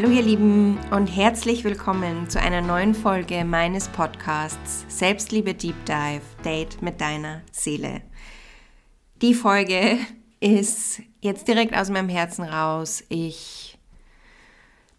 Hallo 0.00 0.10
ihr 0.10 0.22
Lieben 0.22 0.78
und 0.92 1.08
herzlich 1.08 1.64
willkommen 1.64 2.30
zu 2.30 2.40
einer 2.40 2.60
neuen 2.60 2.94
Folge 2.94 3.44
meines 3.44 3.88
Podcasts 3.88 4.84
Selbstliebe 4.86 5.54
Deep 5.54 5.74
Dive 5.86 6.22
Date 6.44 6.80
mit 6.82 7.00
deiner 7.00 7.42
Seele. 7.50 8.02
Die 9.22 9.34
Folge 9.34 9.98
ist 10.38 11.02
jetzt 11.20 11.48
direkt 11.48 11.76
aus 11.76 11.90
meinem 11.90 12.08
Herzen 12.08 12.44
raus. 12.44 13.02
Ich 13.08 13.76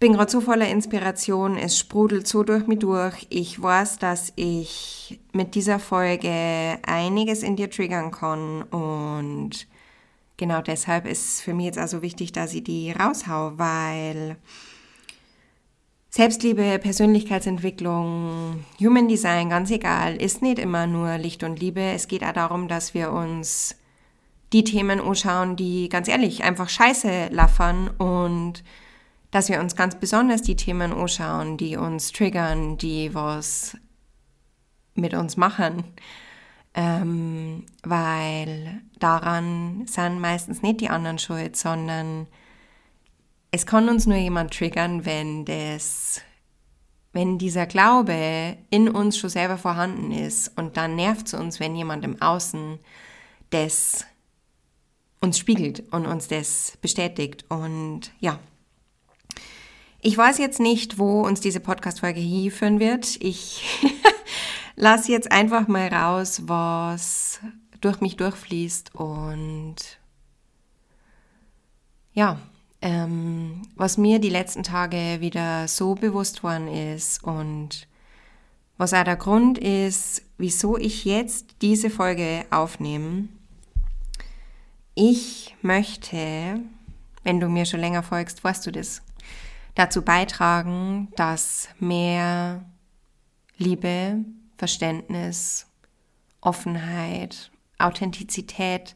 bin 0.02 0.12
gerade 0.12 0.30
so 0.30 0.42
voller 0.42 0.68
Inspiration, 0.68 1.56
es 1.56 1.79
sprudelt 1.79 2.28
so 2.28 2.43
durch 2.43 2.68
mich 2.68 2.79
durch. 2.79 3.25
Ich 3.29 3.61
weiß, 3.61 4.00
dass 4.00 4.34
ich 4.36 5.21
mit 5.32 5.56
dieser 5.56 5.79
Folge 5.79 6.78
einiges 6.86 7.42
in 7.42 7.56
dir 7.56 7.70
triggern 7.70 8.11
kann 8.11 8.64
und 8.64 9.66
genau 10.36 10.61
deshalb 10.61 11.07
ist 11.07 11.39
für 11.39 11.54
mich 11.54 11.68
jetzt 11.68 11.79
also 11.79 12.02
wichtig, 12.02 12.34
dass 12.34 12.54
ich 12.54 12.66
die 12.66 12.92
raushau, 12.92 13.54
weil 13.56 14.36
Selbstliebe, 16.12 16.80
Persönlichkeitsentwicklung, 16.80 18.66
Human 18.80 19.08
Design, 19.08 19.50
ganz 19.50 19.70
egal, 19.70 20.16
ist 20.16 20.42
nicht 20.42 20.58
immer 20.58 20.88
nur 20.88 21.18
Licht 21.20 21.44
und 21.44 21.60
Liebe. 21.60 21.82
Es 21.82 22.08
geht 22.08 22.24
auch 22.24 22.34
darum, 22.34 22.68
dass 22.68 22.96
wir 22.96 23.12
uns 23.12 23.76
die 24.52 24.64
Themen 24.64 25.00
anschauen, 25.00 25.56
die 25.56 25.88
ganz 25.88 26.08
ehrlich 26.08 26.44
einfach 26.44 26.68
scheiße 26.68 27.28
laffern 27.32 27.90
und 27.90 28.64
dass 29.30 29.50
wir 29.50 29.60
uns 29.60 29.76
ganz 29.76 30.00
besonders 30.00 30.42
die 30.42 30.56
Themen 30.56 30.92
anschauen, 30.94 31.58
die 31.58 31.78
uns 31.78 32.12
triggern, 32.12 32.78
die 32.78 33.14
was 33.14 33.78
mit 34.96 35.14
uns 35.14 35.38
machen. 35.38 35.84
Ähm, 36.73 37.66
weil 37.84 38.82
daran 38.98 39.86
sind 39.86 40.20
meistens 40.20 40.64
nicht 40.64 40.82
die 40.82 40.90
anderen 40.90 41.20
schuld, 41.20 41.56
sondern 41.56 42.26
es 43.52 43.66
kann 43.66 43.89
uns 43.89 44.05
nur 44.05 44.17
jemand 44.17 44.53
triggern, 44.53 45.05
wenn 45.05 45.45
das, 45.45 46.22
wenn 47.14 47.38
dieser 47.38 47.66
Glaube 47.66 48.58
in 48.69 48.89
uns 48.89 49.17
schon 49.17 49.30
selber 49.30 49.58
vorhanden 49.58 50.11
ist 50.11 50.58
und 50.58 50.78
dann 50.78 50.95
nervt 50.95 51.28
es 51.28 51.33
uns, 51.33 51.59
wenn 51.59 51.75
jemand 51.75 52.05
im 52.05 52.22
Außen 52.22 52.80
das 53.50 54.05
uns 55.22 55.38
spiegelt 55.38 55.83
und 55.92 56.05
uns 56.05 56.27
das 56.27 56.77
bestätigt. 56.81 57.45
Und 57.50 58.11
ja, 58.20 58.39
ich 60.02 60.17
weiß 60.17 60.38
jetzt 60.38 60.59
nicht, 60.59 60.97
wo 60.97 61.22
uns 61.22 61.42
diese 61.42 61.59
Podcast-Folge 61.59 62.20
hinführen 62.22 62.80
wird. 62.80 63.17
Ich 63.22 63.64
lasse 64.75 65.11
jetzt 65.11 65.31
einfach 65.31 65.67
mal 65.67 65.88
raus, 65.88 66.44
was 66.45 67.39
durch 67.81 68.00
mich 68.02 68.16
durchfließt 68.16 68.95
und 68.95 69.75
ja, 72.14 72.39
ähm, 72.82 73.64
was 73.76 73.98
mir 73.98 74.20
die 74.20 74.30
letzten 74.30 74.64
Tage 74.64 75.18
wieder 75.20 75.68
so 75.68 75.96
bewusst 75.96 76.44
worden 76.44 76.68
ist 76.68 77.24
und 77.24 77.88
was 78.78 78.94
auch 78.94 79.04
der 79.04 79.18
Grund 79.18 79.58
ist, 79.58 80.24
wieso 80.38 80.78
ich 80.78 81.04
jetzt 81.04 81.58
diese 81.62 81.90
Folge 81.90 82.46
aufnehme. 82.50 83.28
Ich 84.96 85.56
möchte, 85.62 86.62
wenn 87.24 87.40
du 87.40 87.50
mir 87.50 87.66
schon 87.66 87.82
länger 87.82 88.04
folgst, 88.04 88.44
weißt 88.44 88.66
du 88.66 88.72
das, 88.72 89.02
dazu 89.76 90.02
beitragen, 90.02 91.10
dass 91.18 91.68
mehr 91.80 92.64
Liebe, 93.58 94.24
Verständnis, 94.58 95.68
Offenheit, 96.40 97.52
Authentizität, 97.78 98.96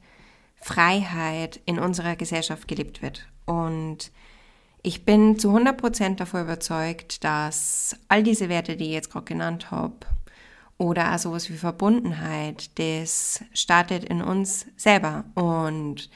Freiheit 0.55 1.59
in 1.65 1.79
unserer 1.79 2.15
Gesellschaft 2.15 2.69
gelebt 2.69 3.01
wird. 3.01 3.27
Und 3.45 4.11
ich 4.81 5.05
bin 5.05 5.39
zu 5.39 5.55
100% 5.55 6.15
davon 6.15 6.41
überzeugt, 6.41 7.23
dass 7.23 7.95
all 8.09 8.23
diese 8.23 8.49
Werte, 8.49 8.75
die 8.75 8.85
ich 8.85 8.91
jetzt 8.91 9.11
gerade 9.11 9.25
genannt 9.25 9.71
habe, 9.71 9.95
oder 10.77 11.13
auch 11.13 11.19
sowas 11.19 11.49
wie 11.49 11.57
Verbundenheit, 11.57 12.77
das 12.79 13.43
startet 13.53 14.03
in 14.03 14.21
uns 14.21 14.65
selber. 14.75 15.23
Und 15.35 16.09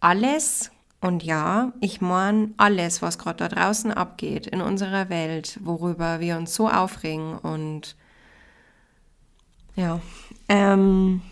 alles, 0.00 0.70
und 1.00 1.22
ja, 1.22 1.72
ich 1.80 2.00
meine 2.00 2.52
alles, 2.56 3.02
was 3.02 3.18
gerade 3.18 3.48
da 3.48 3.48
draußen 3.48 3.92
abgeht 3.92 4.46
in 4.46 4.60
unserer 4.62 5.10
Welt, 5.10 5.58
worüber 5.62 6.20
wir 6.20 6.36
uns 6.36 6.54
so 6.54 6.68
aufregen 6.70 7.36
und 7.38 7.96
ja, 9.76 10.00
ähm, 10.48 11.22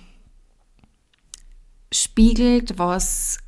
spiegelt, 1.93 2.79
was 2.79 3.39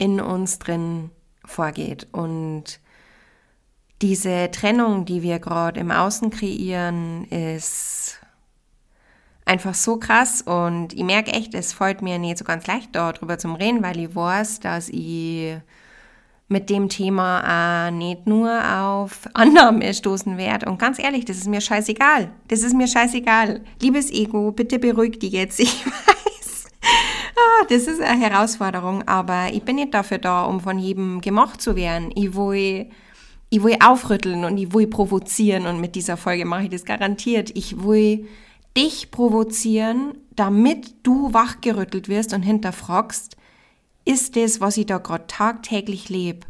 in 0.00 0.20
uns 0.20 0.58
drin 0.58 1.10
vorgeht. 1.44 2.08
Und 2.10 2.80
diese 4.00 4.50
Trennung, 4.50 5.04
die 5.04 5.22
wir 5.22 5.38
gerade 5.38 5.78
im 5.78 5.90
Außen 5.90 6.30
kreieren, 6.30 7.26
ist 7.26 8.18
einfach 9.44 9.74
so 9.74 9.98
krass 9.98 10.42
und 10.42 10.92
ich 10.94 11.02
merke 11.02 11.32
echt, 11.32 11.54
es 11.54 11.72
fällt 11.72 12.02
mir 12.02 12.18
nicht 12.18 12.38
so 12.38 12.44
ganz 12.44 12.66
leicht 12.66 12.94
darüber 12.94 13.36
zum 13.36 13.56
Reden, 13.56 13.82
weil 13.82 13.98
ich 13.98 14.14
weiß, 14.14 14.60
dass 14.60 14.88
ich 14.88 15.56
mit 16.48 16.70
dem 16.70 16.88
Thema 16.88 17.88
auch 17.88 17.90
nicht 17.90 18.26
nur 18.26 18.50
auf 18.80 19.20
Annahme 19.34 19.92
stoßen 19.92 20.38
werde. 20.38 20.66
Und 20.66 20.78
ganz 20.78 20.98
ehrlich, 20.98 21.26
das 21.26 21.36
ist 21.36 21.48
mir 21.48 21.60
scheißegal. 21.60 22.30
Das 22.48 22.62
ist 22.62 22.74
mir 22.74 22.88
scheißegal. 22.88 23.60
Liebes 23.82 24.10
Ego, 24.10 24.50
bitte 24.50 24.78
beruhig 24.78 25.18
dich 25.18 25.32
jetzt. 25.32 25.60
Ich 25.60 25.84
Ah, 27.36 27.64
das 27.68 27.86
ist 27.86 28.00
eine 28.00 28.20
Herausforderung, 28.20 29.06
aber 29.06 29.52
ich 29.52 29.62
bin 29.62 29.76
nicht 29.76 29.94
dafür 29.94 30.18
da, 30.18 30.44
um 30.44 30.60
von 30.60 30.78
jedem 30.78 31.20
gemacht 31.20 31.60
zu 31.60 31.76
werden. 31.76 32.10
Ich 32.14 32.34
will, 32.34 32.90
ich 33.48 33.62
will 33.62 33.76
aufrütteln 33.82 34.44
und 34.44 34.58
ich 34.58 34.72
will 34.72 34.86
provozieren 34.86 35.66
und 35.66 35.80
mit 35.80 35.94
dieser 35.94 36.16
Folge 36.16 36.44
mache 36.44 36.64
ich 36.64 36.70
das 36.70 36.84
garantiert. 36.84 37.50
Ich 37.56 37.82
will 37.82 38.26
dich 38.76 39.10
provozieren, 39.10 40.14
damit 40.34 40.94
du 41.02 41.32
wachgerüttelt 41.32 42.08
wirst 42.08 42.32
und 42.34 42.42
hinterfragst, 42.42 43.36
ist 44.04 44.36
das, 44.36 44.60
was 44.60 44.76
ich 44.76 44.86
da 44.86 44.98
gerade 44.98 45.26
tagtäglich 45.26 46.08
lebe, 46.08 46.46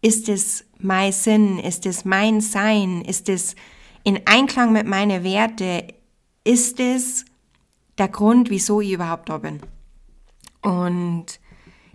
ist 0.00 0.28
es 0.28 0.64
mein 0.78 1.12
Sinn, 1.12 1.58
ist 1.58 1.86
es 1.86 2.04
mein 2.04 2.40
Sein, 2.40 3.02
ist 3.02 3.28
es 3.28 3.56
in 4.04 4.20
Einklang 4.26 4.72
mit 4.72 4.86
meinen 4.86 5.24
Werten, 5.24 5.82
ist 6.44 6.78
es 6.78 7.24
der 7.98 8.08
Grund, 8.08 8.50
wieso 8.50 8.80
ich 8.80 8.92
überhaupt 8.92 9.28
da 9.28 9.38
bin. 9.38 9.60
Und 10.62 11.40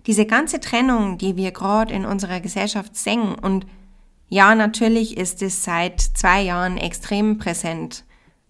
diese 0.06 0.26
ganze 0.26 0.60
Trennung, 0.60 1.18
die 1.18 1.36
wir 1.36 1.50
gerade 1.52 1.92
in 1.92 2.04
unserer 2.04 2.40
Gesellschaft 2.40 2.96
sehen, 2.96 3.34
und 3.34 3.66
ja, 4.28 4.54
natürlich 4.54 5.16
ist 5.16 5.42
es 5.42 5.64
seit 5.64 6.00
zwei 6.00 6.42
Jahren 6.42 6.78
extrem 6.78 7.38
präsent, 7.38 8.04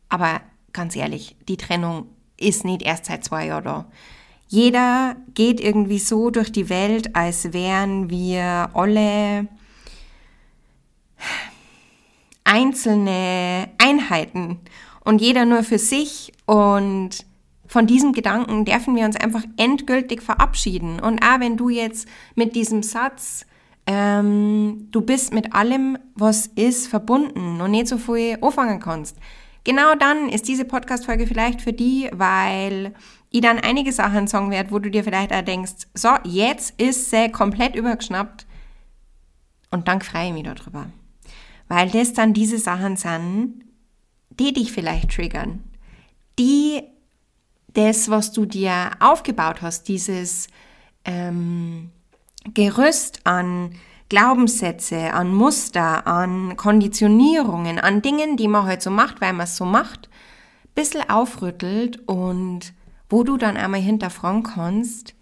aber 0.09 0.43
ganz 0.72 0.94
ehrlich, 0.94 1.37
die 1.49 1.56
Trennung 1.56 2.06
ist 2.37 2.65
nicht 2.65 2.83
erst 2.83 3.06
seit 3.06 3.25
zwei 3.25 3.47
Jahren 3.47 3.65
da. 3.65 3.91
Jeder 4.49 5.16
geht 5.34 5.60
irgendwie 5.60 5.99
so 5.99 6.31
durch 6.31 6.50
die 6.50 6.69
Welt, 6.69 7.15
als 7.15 7.53
wären 7.53 8.10
wir 8.10 8.71
alle 8.75 9.47
einzelne 12.44 13.69
Einheiten 13.78 14.59
und 15.05 15.21
jeder 15.21 15.44
nur 15.44 15.62
für 15.62 15.78
sich 15.78 16.33
und 16.47 17.25
von 17.70 17.86
diesem 17.86 18.12
Gedanken 18.12 18.64
dürfen 18.64 18.97
wir 18.97 19.04
uns 19.04 19.14
einfach 19.14 19.44
endgültig 19.56 20.22
verabschieden. 20.22 20.98
Und 20.98 21.22
auch 21.22 21.38
wenn 21.38 21.56
du 21.56 21.69
jetzt 21.69 22.08
mit 22.34 22.56
diesem 22.56 22.82
Satz, 22.82 23.47
ähm, 23.86 24.88
du 24.91 25.03
bist 25.03 25.32
mit 25.32 25.54
allem, 25.54 25.97
was 26.16 26.48
ist, 26.48 26.88
verbunden 26.88 27.60
und 27.60 27.70
nicht 27.70 27.86
so 27.86 27.97
viel 27.97 28.38
anfangen 28.42 28.80
kannst, 28.80 29.19
genau 29.62 29.94
dann 29.94 30.28
ist 30.30 30.48
diese 30.48 30.64
Podcast-Folge 30.64 31.28
vielleicht 31.28 31.62
für 31.62 31.72
die, 31.72 32.10
weil 32.12 32.92
ich 33.30 33.41
dann 33.41 33.60
einige 33.60 33.92
Sachen 33.92 34.27
sagen 34.27 34.50
werde, 34.50 34.72
wo 34.72 34.80
du 34.80 34.91
dir 34.91 35.04
vielleicht 35.04 35.33
auch 35.33 35.42
denkst, 35.42 35.86
so, 35.95 36.09
jetzt 36.24 36.74
ist 36.80 37.10
sie 37.10 37.30
komplett 37.30 37.77
übergeschnappt. 37.77 38.47
Und 39.71 39.86
dann 39.86 40.00
freue 40.00 40.27
ich 40.27 40.33
mich 40.33 40.42
darüber. 40.42 40.86
Weil 41.68 41.89
das 41.89 42.15
dann 42.15 42.34
diese 42.34 42.59
Sachen 42.59 42.97
sind, 42.97 43.62
die 44.30 44.53
dich 44.53 44.72
vielleicht 44.72 45.12
triggern, 45.12 45.62
die 46.36 46.83
das, 47.75 48.11
was 48.11 48.33
du 48.33 48.47
dir 48.47 48.91
aufgebaut 49.01 49.63
hast, 49.63 49.89
dieses 49.89 50.49
ähm, 51.05 51.91
Gerüst 52.55 53.21
an 53.25 53.75
Glaubenssätze, 54.09 55.13
an 55.13 55.33
Muster, 55.33 56.07
an 56.07 56.57
Konditionierungen, 56.57 57.78
an 57.78 58.03
Dingen, 58.03 58.37
die 58.37 58.49
man 58.49 58.67
halt 58.67 58.83
so 58.83 58.91
macht, 58.91 59.21
weil 59.21 59.33
man 59.33 59.45
es 59.45 59.57
so 59.57 59.65
macht, 59.65 60.09
ein 60.09 60.75
bisschen 60.75 61.09
aufrüttelt 61.09 62.09
und 62.09 62.72
wo 63.09 63.22
du 63.22 63.37
dann 63.37 63.57
einmal 63.57 63.81
hinterfragen 63.81 64.43
kannst, 64.43 65.15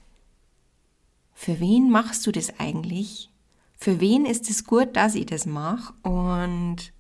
für 1.35 1.61
wen 1.61 1.91
machst 1.91 2.27
du 2.27 2.33
das 2.33 2.59
eigentlich? 2.59 3.31
Für 3.77 4.01
wen 4.01 4.27
ist 4.27 4.51
es 4.51 4.65
gut, 4.65 4.97
dass 4.97 5.15
ich 5.15 5.27
das 5.27 5.47
mache? 5.47 5.93
Und 6.03 6.93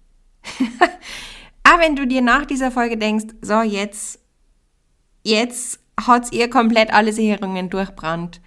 aber 1.64 1.82
wenn 1.82 1.96
du 1.96 2.06
dir 2.06 2.22
nach 2.22 2.46
dieser 2.46 2.70
Folge 2.70 2.96
denkst, 2.96 3.34
so 3.42 3.62
jetzt 3.62 4.20
jetzt 5.28 5.80
hat's 6.00 6.32
ihr 6.32 6.48
komplett 6.48 6.92
alle 6.92 7.12
Sicherungen 7.12 7.70
durchbrannt, 7.70 8.40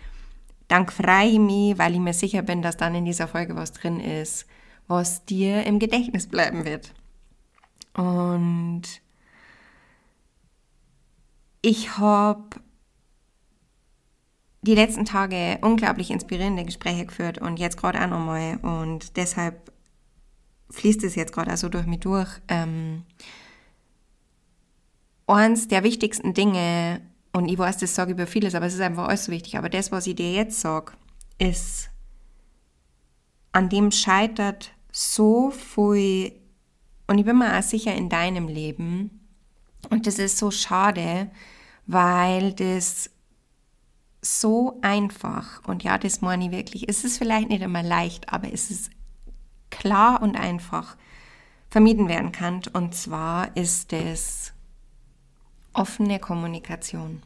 dann 0.67 0.87
freue 0.87 1.27
ich 1.27 1.39
mich, 1.39 1.77
weil 1.77 1.93
ich 1.93 1.99
mir 1.99 2.13
sicher 2.13 2.41
bin, 2.41 2.61
dass 2.61 2.77
dann 2.77 2.95
in 2.95 3.05
dieser 3.05 3.27
Folge 3.27 3.55
was 3.55 3.73
drin 3.73 3.99
ist, 3.99 4.45
was 4.87 5.25
dir 5.25 5.65
im 5.65 5.79
Gedächtnis 5.79 6.27
bleiben 6.27 6.65
wird. 6.65 6.93
Und 7.93 8.83
ich 11.61 11.97
habe 11.97 12.61
die 14.61 14.75
letzten 14.75 15.05
Tage 15.05 15.59
unglaublich 15.61 16.09
inspirierende 16.11 16.63
Gespräche 16.63 17.05
geführt 17.05 17.39
und 17.39 17.59
jetzt 17.59 17.77
gerade 17.77 17.99
auch 18.01 18.07
nochmal 18.07 18.57
und 18.61 19.17
deshalb 19.17 19.71
fließt 20.69 21.03
es 21.03 21.15
jetzt 21.15 21.33
gerade 21.33 21.51
also 21.51 21.67
durch 21.67 21.85
mich 21.85 21.99
durch. 21.99 22.29
Ähm, 22.47 23.03
eins 25.31 25.67
der 25.67 25.83
wichtigsten 25.83 26.33
Dinge, 26.33 27.01
und 27.33 27.47
ich 27.47 27.57
weiß, 27.57 27.77
das 27.77 27.95
sage 27.95 28.11
ich 28.11 28.17
über 28.17 28.27
vieles, 28.27 28.55
aber 28.55 28.65
es 28.65 28.73
ist 28.73 28.81
einfach 28.81 29.07
alles 29.07 29.25
so 29.25 29.31
wichtig, 29.31 29.57
aber 29.57 29.69
das, 29.69 29.91
was 29.91 30.07
ich 30.07 30.15
dir 30.15 30.31
jetzt 30.31 30.59
sage, 30.59 30.93
ist, 31.37 31.89
an 33.51 33.69
dem 33.69 33.91
scheitert 33.91 34.71
so 34.91 35.51
viel, 35.51 36.33
und 37.07 37.17
ich 37.17 37.25
bin 37.25 37.37
mir 37.37 37.57
auch 37.57 37.63
sicher 37.63 37.95
in 37.95 38.09
deinem 38.09 38.47
Leben, 38.47 39.21
und 39.89 40.07
das 40.07 40.19
ist 40.19 40.37
so 40.37 40.51
schade, 40.51 41.31
weil 41.87 42.53
das 42.53 43.09
so 44.21 44.77
einfach, 44.81 45.65
und 45.67 45.83
ja, 45.83 45.97
das 45.97 46.21
meine 46.21 46.45
ich 46.45 46.51
wirklich, 46.51 46.87
es 46.87 47.03
ist 47.03 47.17
vielleicht 47.17 47.49
nicht 47.49 47.63
immer 47.63 47.81
leicht, 47.81 48.31
aber 48.31 48.53
es 48.53 48.69
ist 48.69 48.91
klar 49.71 50.21
und 50.21 50.35
einfach 50.35 50.95
vermieden 51.69 52.07
werden 52.07 52.31
kann. 52.31 52.61
Und 52.73 52.93
zwar 52.93 53.55
ist 53.57 53.93
es 53.93 54.50
offene 55.73 56.19
Kommunikation. 56.19 57.21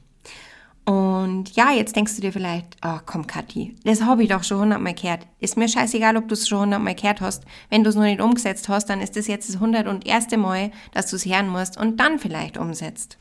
Und 0.85 1.55
ja, 1.55 1.71
jetzt 1.71 1.95
denkst 1.95 2.15
du 2.15 2.21
dir 2.21 2.31
vielleicht, 2.31 2.77
oh 2.85 2.99
komm 3.07 3.25
Kathi, 3.25 3.75
das 3.83 4.03
habe 4.03 4.21
ich 4.21 4.29
doch 4.29 4.43
schon 4.43 4.59
hundertmal 4.59 4.93
gehört. 4.93 5.25
Ist 5.39 5.57
mir 5.57 5.67
scheißegal, 5.67 6.15
ob 6.15 6.27
du 6.27 6.35
es 6.35 6.47
schon 6.47 6.59
hundertmal 6.59 6.93
gehört 6.93 7.21
hast. 7.21 7.43
Wenn 7.69 7.83
du 7.83 7.89
es 7.89 7.95
noch 7.95 8.03
nicht 8.03 8.21
umgesetzt 8.21 8.69
hast, 8.69 8.85
dann 8.85 9.01
ist 9.01 9.15
das 9.15 9.25
jetzt 9.25 9.49
das 9.49 9.59
hundert 9.59 9.87
und 9.87 10.05
erste 10.05 10.37
Mal, 10.37 10.71
dass 10.91 11.09
du 11.09 11.15
es 11.15 11.25
hören 11.25 11.49
musst 11.49 11.75
und 11.77 11.99
dann 11.99 12.19
vielleicht 12.19 12.57
umsetzt. 12.57 13.17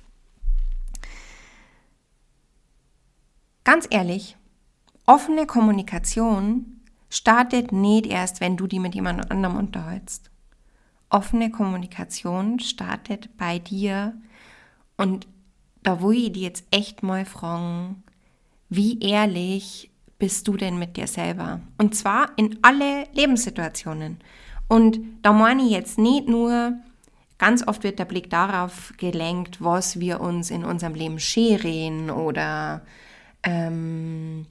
Ganz 3.65 3.87
ehrlich, 3.89 4.37
offene 5.07 5.47
Kommunikation 5.47 6.83
startet 7.09 7.73
nicht 7.73 8.05
erst, 8.05 8.43
wenn 8.43 8.59
du 8.59 8.67
die 8.67 8.79
mit 8.79 8.95
jemand 8.95 9.31
anderem 9.31 9.57
unterhältst. 9.57 10.31
Offene 11.09 11.51
Kommunikation 11.51 12.59
startet 12.59 13.35
bei 13.39 13.59
dir 13.59 14.15
und 14.97 15.27
da 15.83 16.01
wo 16.01 16.11
ich 16.11 16.33
dir 16.33 16.43
jetzt 16.43 16.65
echt 16.71 17.03
mal 17.03 17.25
fragen, 17.25 18.03
wie 18.69 18.99
ehrlich 19.01 19.91
bist 20.19 20.49
du 20.49 20.57
denn 20.57 20.79
mit 20.79 20.97
dir 20.97 21.07
selber? 21.07 21.61
Und 21.79 21.95
zwar 21.95 22.31
in 22.37 22.59
alle 22.63 23.07
Lebenssituationen. 23.13 24.19
Und 24.69 24.99
da 25.23 25.33
meine 25.33 25.63
ich 25.63 25.71
jetzt 25.71 25.99
nicht 25.99 26.29
nur, 26.29 26.73
ganz 27.39 27.67
oft 27.69 27.85
wird 27.85 27.99
der 27.99 28.07
Blick 28.07 28.31
darauf 28.31 28.95
gelenkt, 28.97 29.63
was 29.63 30.01
wir 30.01 30.21
uns 30.21 30.51
in 30.51 30.65
unserem 30.65 30.95
Leben 30.95 31.19
scheren 31.19 32.11
oder 32.11 32.83
ähm, 33.43 34.47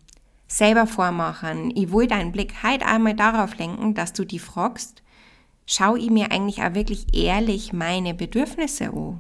selber 0.48 0.86
vormachen. 0.86 1.76
Ich 1.76 1.92
will 1.92 2.06
deinen 2.06 2.32
Blick 2.32 2.62
halt 2.62 2.86
einmal 2.86 3.16
darauf 3.16 3.58
lenken, 3.58 3.96
dass 3.96 4.14
du 4.14 4.24
die 4.24 4.40
fragst, 4.40 5.02
schau 5.66 5.96
ich 5.96 6.12
mir 6.12 6.32
eigentlich 6.32 6.62
auch 6.62 6.76
wirklich 6.76 7.16
ehrlich 7.16 7.74
meine 7.74 8.14
Bedürfnisse 8.14 8.90
an? 8.90 9.20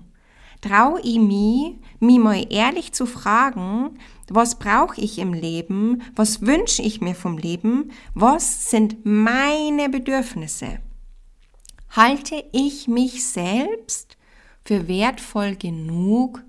Trau 0.63 0.97
ich 1.03 1.19
mich, 1.19 1.75
mich 1.99 2.19
mal 2.19 2.47
ehrlich 2.49 2.93
zu 2.93 3.05
fragen, 3.05 3.99
was 4.29 4.59
brauche 4.59 5.01
ich 5.01 5.19
im 5.19 5.33
Leben, 5.33 6.01
was 6.15 6.41
wünsche 6.41 6.81
ich 6.81 7.01
mir 7.01 7.15
vom 7.15 7.37
Leben, 7.37 7.91
was 8.13 8.69
sind 8.69 9.05
meine 9.05 9.89
Bedürfnisse? 9.89 10.79
Halte 11.89 12.45
ich 12.53 12.87
mich 12.87 13.25
selbst 13.25 14.15
für 14.63 14.87
wertvoll 14.87 15.57
genug, 15.57 16.41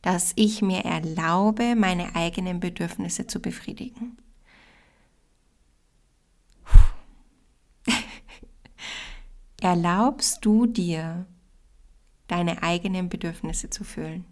dass 0.00 0.32
ich 0.36 0.62
mir 0.62 0.86
erlaube, 0.86 1.76
meine 1.76 2.16
eigenen 2.16 2.58
Bedürfnisse 2.58 3.26
zu 3.26 3.38
befriedigen. 3.42 4.16
Erlaubst 9.60 10.42
du 10.42 10.64
dir, 10.64 11.26
deine 12.32 12.62
eigenen 12.62 13.08
Bedürfnisse 13.08 13.70
zu 13.70 13.84
fühlen? 13.84 14.24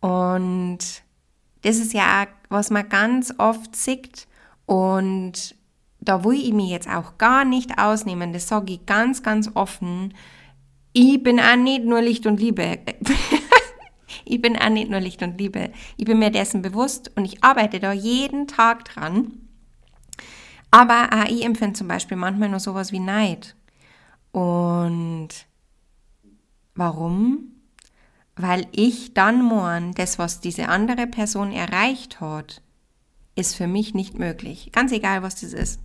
Und 0.00 0.78
das 1.62 1.76
ist 1.76 1.92
ja, 1.92 2.26
was 2.48 2.70
man 2.70 2.88
ganz 2.88 3.34
oft 3.38 3.76
sieht 3.76 4.26
und 4.66 5.54
da 6.00 6.24
will 6.24 6.40
ich 6.40 6.52
mich 6.52 6.70
jetzt 6.70 6.88
auch 6.88 7.18
gar 7.18 7.44
nicht 7.44 7.78
ausnehmen, 7.78 8.32
das 8.32 8.48
sage 8.48 8.72
ich 8.74 8.86
ganz, 8.86 9.22
ganz 9.22 9.50
offen, 9.54 10.14
ich 10.92 11.22
bin 11.22 11.38
auch 11.38 11.56
nicht 11.56 11.84
nur 11.84 12.00
Licht 12.00 12.26
und 12.26 12.40
Liebe. 12.40 12.78
ich 14.24 14.42
bin 14.42 14.56
auch 14.56 14.70
nicht 14.70 14.90
nur 14.90 14.98
Licht 14.98 15.22
und 15.22 15.38
Liebe. 15.38 15.70
Ich 15.96 16.04
bin 16.04 16.18
mir 16.18 16.30
dessen 16.30 16.62
bewusst 16.62 17.12
und 17.14 17.24
ich 17.24 17.44
arbeite 17.44 17.78
da 17.78 17.92
jeden 17.92 18.48
Tag 18.48 18.86
dran. 18.86 19.32
Aber 20.72 21.10
auch 21.12 21.28
ich 21.28 21.44
empfinde 21.44 21.74
zum 21.74 21.86
Beispiel 21.86 22.16
manchmal 22.16 22.48
nur 22.48 22.60
sowas 22.60 22.90
wie 22.90 22.98
Neid. 22.98 23.54
Und 24.32 25.28
warum? 26.74 27.52
Weil 28.36 28.66
ich 28.72 29.14
dann 29.14 29.42
morgen, 29.42 29.92
das, 29.94 30.18
was 30.18 30.40
diese 30.40 30.68
andere 30.68 31.06
Person 31.06 31.52
erreicht 31.52 32.20
hat, 32.20 32.62
ist 33.34 33.54
für 33.54 33.66
mich 33.66 33.94
nicht 33.94 34.18
möglich. 34.18 34.70
Ganz 34.72 34.92
egal, 34.92 35.22
was 35.22 35.36
das 35.36 35.52
ist 35.52 35.80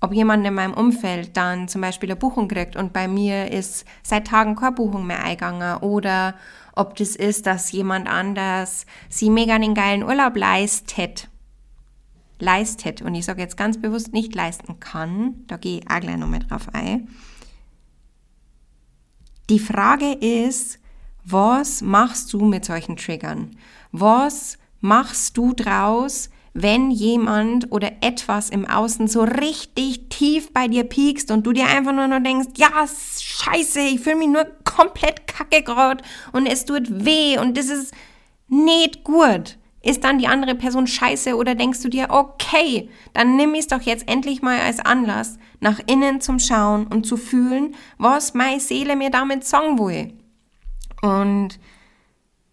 ob 0.00 0.12
jemand 0.12 0.46
in 0.46 0.54
meinem 0.54 0.74
Umfeld 0.74 1.36
dann 1.36 1.68
zum 1.68 1.80
Beispiel 1.80 2.10
eine 2.10 2.16
Buchung 2.16 2.48
kriegt 2.48 2.76
und 2.76 2.92
bei 2.92 3.08
mir 3.08 3.50
ist 3.50 3.84
seit 4.02 4.28
Tagen 4.28 4.54
keine 4.54 4.72
Buchung 4.72 5.06
mehr 5.06 5.24
eingegangen 5.24 5.78
oder 5.78 6.34
ob 6.74 6.94
das 6.96 7.16
ist, 7.16 7.46
dass 7.46 7.72
jemand 7.72 8.08
anders 8.08 8.86
sie 9.08 9.30
mega 9.30 9.58
den 9.58 9.74
geilen 9.74 10.04
Urlaub 10.04 10.36
leistet. 10.36 11.28
Leistet. 12.38 13.02
Und 13.02 13.16
ich 13.16 13.24
sage 13.24 13.42
jetzt 13.42 13.56
ganz 13.56 13.80
bewusst 13.80 14.12
nicht 14.12 14.32
leisten 14.36 14.78
kann. 14.78 15.42
Da 15.48 15.56
gehe 15.56 15.80
ich 15.80 15.90
auch 15.90 15.98
gleich 15.98 16.16
nochmal 16.16 16.38
drauf 16.38 16.68
ein. 16.72 17.08
Die 19.50 19.58
Frage 19.58 20.12
ist, 20.12 20.78
was 21.24 21.80
machst 21.80 22.34
du 22.34 22.44
mit 22.44 22.66
solchen 22.66 22.98
Triggern? 22.98 23.56
Was 23.92 24.58
machst 24.80 25.38
du 25.38 25.54
draus, 25.54 26.28
wenn 26.52 26.90
jemand 26.90 27.72
oder 27.72 27.92
etwas 28.02 28.50
im 28.50 28.66
Außen 28.66 29.08
so 29.08 29.22
richtig 29.22 30.10
tief 30.10 30.52
bei 30.52 30.68
dir 30.68 30.84
piekst 30.84 31.30
und 31.30 31.46
du 31.46 31.52
dir 31.52 31.66
einfach 31.66 31.92
nur 31.92 32.08
noch 32.08 32.22
denkst, 32.22 32.48
ja, 32.56 32.68
scheiße, 32.86 33.80
ich 33.80 34.00
fühle 34.00 34.16
mich 34.16 34.28
nur 34.28 34.46
komplett 34.64 35.26
kacke 35.26 35.62
gerade 35.62 36.04
und 36.32 36.46
es 36.46 36.66
tut 36.66 37.04
weh 37.06 37.38
und 37.38 37.56
das 37.56 37.70
ist 37.70 37.94
nicht 38.48 39.02
gut. 39.02 39.56
Ist 39.88 40.04
dann 40.04 40.18
die 40.18 40.26
andere 40.26 40.54
Person 40.54 40.86
scheiße 40.86 41.34
oder 41.34 41.54
denkst 41.54 41.80
du 41.80 41.88
dir, 41.88 42.08
okay, 42.10 42.90
dann 43.14 43.36
nimm 43.36 43.54
es 43.54 43.68
doch 43.68 43.80
jetzt 43.80 44.06
endlich 44.06 44.42
mal 44.42 44.60
als 44.60 44.80
Anlass, 44.80 45.38
nach 45.60 45.80
innen 45.86 46.20
zum 46.20 46.38
Schauen 46.38 46.86
und 46.88 47.06
zu 47.06 47.16
fühlen, 47.16 47.74
was 47.96 48.34
meine 48.34 48.60
Seele 48.60 48.96
mir 48.96 49.08
damit 49.08 49.44
sagen 49.44 49.78
will. 49.78 50.12
Und 51.00 51.58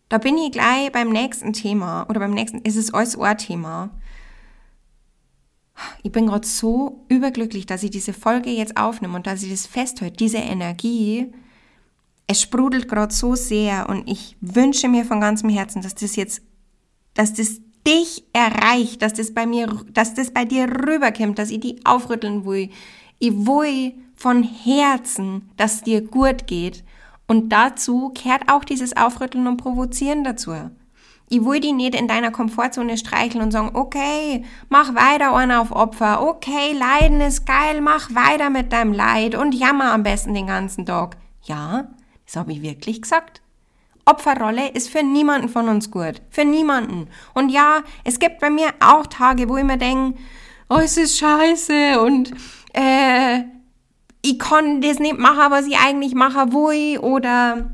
da 0.07 0.17
bin 0.17 0.37
ich 0.37 0.53
gleich 0.53 0.93
beim 0.93 1.09
nächsten 1.09 1.51
Thema 1.51 2.05
oder 2.09 2.21
beim 2.21 2.31
nächsten, 2.31 2.59
ist 2.59 2.77
es 2.77 2.93
alles 2.93 3.17
Ohrthema. 3.17 3.89
Ich 6.03 6.13
bin 6.13 6.27
gerade 6.27 6.47
so 6.47 7.03
überglücklich, 7.09 7.65
dass 7.65 7.83
ich 7.83 7.89
diese 7.89 8.13
Folge 8.13 8.49
jetzt 8.49 8.77
aufnehme 8.77 9.17
und 9.17 9.27
dass 9.27 9.43
ich 9.43 9.51
das 9.51 9.67
festhält, 9.67 10.21
diese 10.21 10.37
Energie. 10.37 11.33
Es 12.27 12.41
sprudelt 12.41 12.87
gerade 12.87 13.13
so 13.13 13.35
sehr 13.35 13.89
und 13.89 14.09
ich 14.09 14.37
wünsche 14.39 14.87
mir 14.87 15.03
von 15.03 15.19
ganzem 15.19 15.49
Herzen, 15.49 15.81
dass 15.81 15.95
das 15.95 16.15
jetzt, 16.15 16.41
dass 17.15 17.33
das 17.33 17.61
dich 17.85 18.23
erreicht, 18.33 19.01
dass 19.01 19.13
das 19.13 19.33
bei 19.33 19.45
mir, 19.45 19.67
dass 19.91 20.13
das 20.13 20.31
bei 20.31 20.45
dir 20.45 20.67
rüberkommt, 20.67 21.39
dass 21.39 21.51
ich 21.51 21.59
die 21.59 21.85
aufrütteln 21.85 22.45
will. 22.45 22.69
Ich 23.19 23.33
will 23.33 23.93
von 24.15 24.43
Herzen, 24.43 25.49
dass 25.57 25.81
dir 25.81 26.01
gut 26.01 26.47
geht 26.47 26.83
und 27.27 27.49
dazu 27.49 28.09
kehrt 28.09 28.51
auch 28.51 28.63
dieses 28.63 28.95
Aufrütteln 28.95 29.47
und 29.47 29.57
Provozieren 29.57 30.23
dazu. 30.23 30.53
Ich 31.27 31.43
will 31.43 31.59
die 31.59 31.73
nicht 31.73 31.95
in 31.95 32.07
deiner 32.07 32.29
Komfortzone 32.29 32.97
streicheln 32.97 33.43
und 33.43 33.51
sagen, 33.51 33.71
okay, 33.73 34.45
mach 34.69 34.93
weiter 34.93 35.35
einer 35.35 35.59
auf 35.59 35.71
Opfer, 35.71 36.21
okay, 36.21 36.73
Leiden 36.73 37.19
ist 37.19 37.47
geil, 37.47 37.81
mach 37.81 38.13
weiter 38.13 38.51
mit 38.51 38.71
deinem 38.71 38.93
Leid 38.93 39.33
und 39.33 39.55
jammer 39.55 39.91
am 39.91 40.03
besten 40.03 40.35
den 40.35 40.47
ganzen 40.47 40.85
Tag. 40.85 41.17
Ja, 41.43 41.87
das 42.25 42.35
habe 42.35 42.53
ich 42.53 42.61
wirklich 42.61 43.01
gesagt. 43.01 43.41
Opferrolle 44.05 44.69
ist 44.69 44.89
für 44.89 45.03
niemanden 45.03 45.49
von 45.49 45.67
uns 45.67 45.89
gut. 45.89 46.21
Für 46.29 46.45
niemanden. 46.45 47.07
Und 47.33 47.49
ja, 47.49 47.81
es 48.03 48.19
gibt 48.19 48.39
bei 48.39 48.49
mir 48.49 48.69
auch 48.79 49.07
Tage, 49.07 49.49
wo 49.49 49.57
ich 49.57 49.63
mir 49.63 49.77
denke, 49.77 50.17
oh, 50.69 50.77
es 50.77 50.97
ist 50.97 51.17
scheiße 51.17 51.99
und 52.01 52.31
äh, 52.73 53.43
ich 54.21 54.39
kann 54.39 54.81
das 54.81 54.99
nicht 54.99 55.17
machen, 55.17 55.49
was 55.51 55.67
ich 55.67 55.77
eigentlich 55.77 56.13
machen 56.15 56.53
will 56.53 56.99
oder 56.99 57.71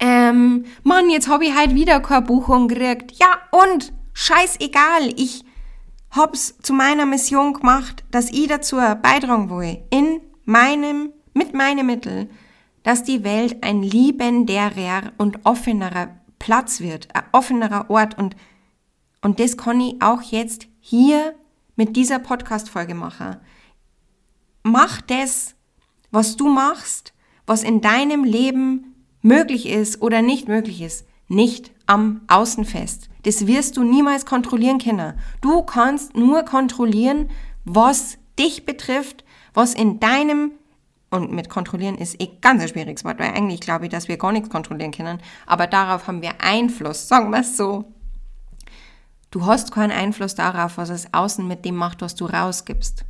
ähm, 0.00 0.64
Mann, 0.84 1.10
jetzt 1.10 1.28
habe 1.28 1.44
ich 1.44 1.56
halt 1.56 1.74
wieder 1.74 2.00
keine 2.00 2.22
Buchung 2.22 2.68
gekriegt. 2.68 3.12
Ja, 3.18 3.38
und? 3.50 3.92
scheißegal. 4.18 5.12
Ich 5.16 5.44
hab's 6.10 6.58
zu 6.60 6.72
meiner 6.72 7.06
Mission 7.06 7.54
gemacht, 7.54 8.04
dass 8.10 8.30
ich 8.30 8.48
dazu 8.48 8.76
beitragen 8.76 9.48
will, 9.50 9.78
in 9.90 10.20
meinem, 10.44 11.12
mit 11.34 11.54
meinen 11.54 11.86
Mitteln, 11.86 12.28
dass 12.88 13.02
die 13.02 13.22
Welt 13.22 13.62
ein 13.62 13.82
liebenderer 13.82 15.12
und 15.18 15.44
offenerer 15.44 16.16
Platz 16.38 16.80
wird, 16.80 17.14
ein 17.14 17.24
offenerer 17.32 17.90
Ort 17.90 18.16
und, 18.16 18.34
und 19.20 19.40
das 19.40 19.58
kann 19.58 19.78
ich 19.78 20.00
auch 20.00 20.22
jetzt 20.22 20.68
hier 20.80 21.34
mit 21.76 21.96
dieser 21.96 22.18
Podcast-Folge 22.18 22.94
machen. 22.94 23.36
Mach 24.62 25.02
das, 25.02 25.54
was 26.10 26.38
du 26.38 26.48
machst, 26.48 27.12
was 27.44 27.62
in 27.62 27.82
deinem 27.82 28.24
Leben 28.24 28.94
möglich 29.20 29.68
ist 29.68 30.00
oder 30.00 30.22
nicht 30.22 30.48
möglich 30.48 30.80
ist, 30.80 31.06
nicht 31.28 31.70
am 31.84 32.22
Außen 32.28 32.64
fest. 32.64 33.10
Das 33.24 33.46
wirst 33.46 33.76
du 33.76 33.82
niemals 33.82 34.24
kontrollieren 34.24 34.78
können. 34.78 35.12
Du 35.42 35.60
kannst 35.60 36.16
nur 36.16 36.42
kontrollieren, 36.44 37.28
was 37.66 38.16
dich 38.38 38.64
betrifft, 38.64 39.24
was 39.52 39.74
in 39.74 40.00
deinem 40.00 40.52
und 41.10 41.32
mit 41.32 41.48
kontrollieren 41.48 41.96
ist 41.96 42.20
eh 42.20 42.28
ganz 42.40 42.62
ein 42.62 42.68
schwieriges 42.68 43.04
Wort, 43.04 43.18
weil 43.18 43.32
eigentlich 43.32 43.60
glaube 43.60 43.86
ich, 43.86 43.90
dass 43.90 44.08
wir 44.08 44.18
gar 44.18 44.32
nichts 44.32 44.50
kontrollieren 44.50 44.92
können, 44.92 45.20
aber 45.46 45.66
darauf 45.66 46.06
haben 46.06 46.22
wir 46.22 46.40
Einfluss, 46.40 47.08
sagen 47.08 47.30
wir 47.30 47.40
es 47.40 47.56
so. 47.56 47.92
Du 49.30 49.44
hast 49.44 49.72
keinen 49.72 49.92
Einfluss 49.92 50.34
darauf, 50.34 50.78
was 50.78 50.88
es 50.88 51.12
außen 51.12 51.46
mit 51.46 51.64
dem 51.64 51.76
macht, 51.76 52.00
was 52.00 52.14
du 52.14 52.26
rausgibst. 52.26 53.04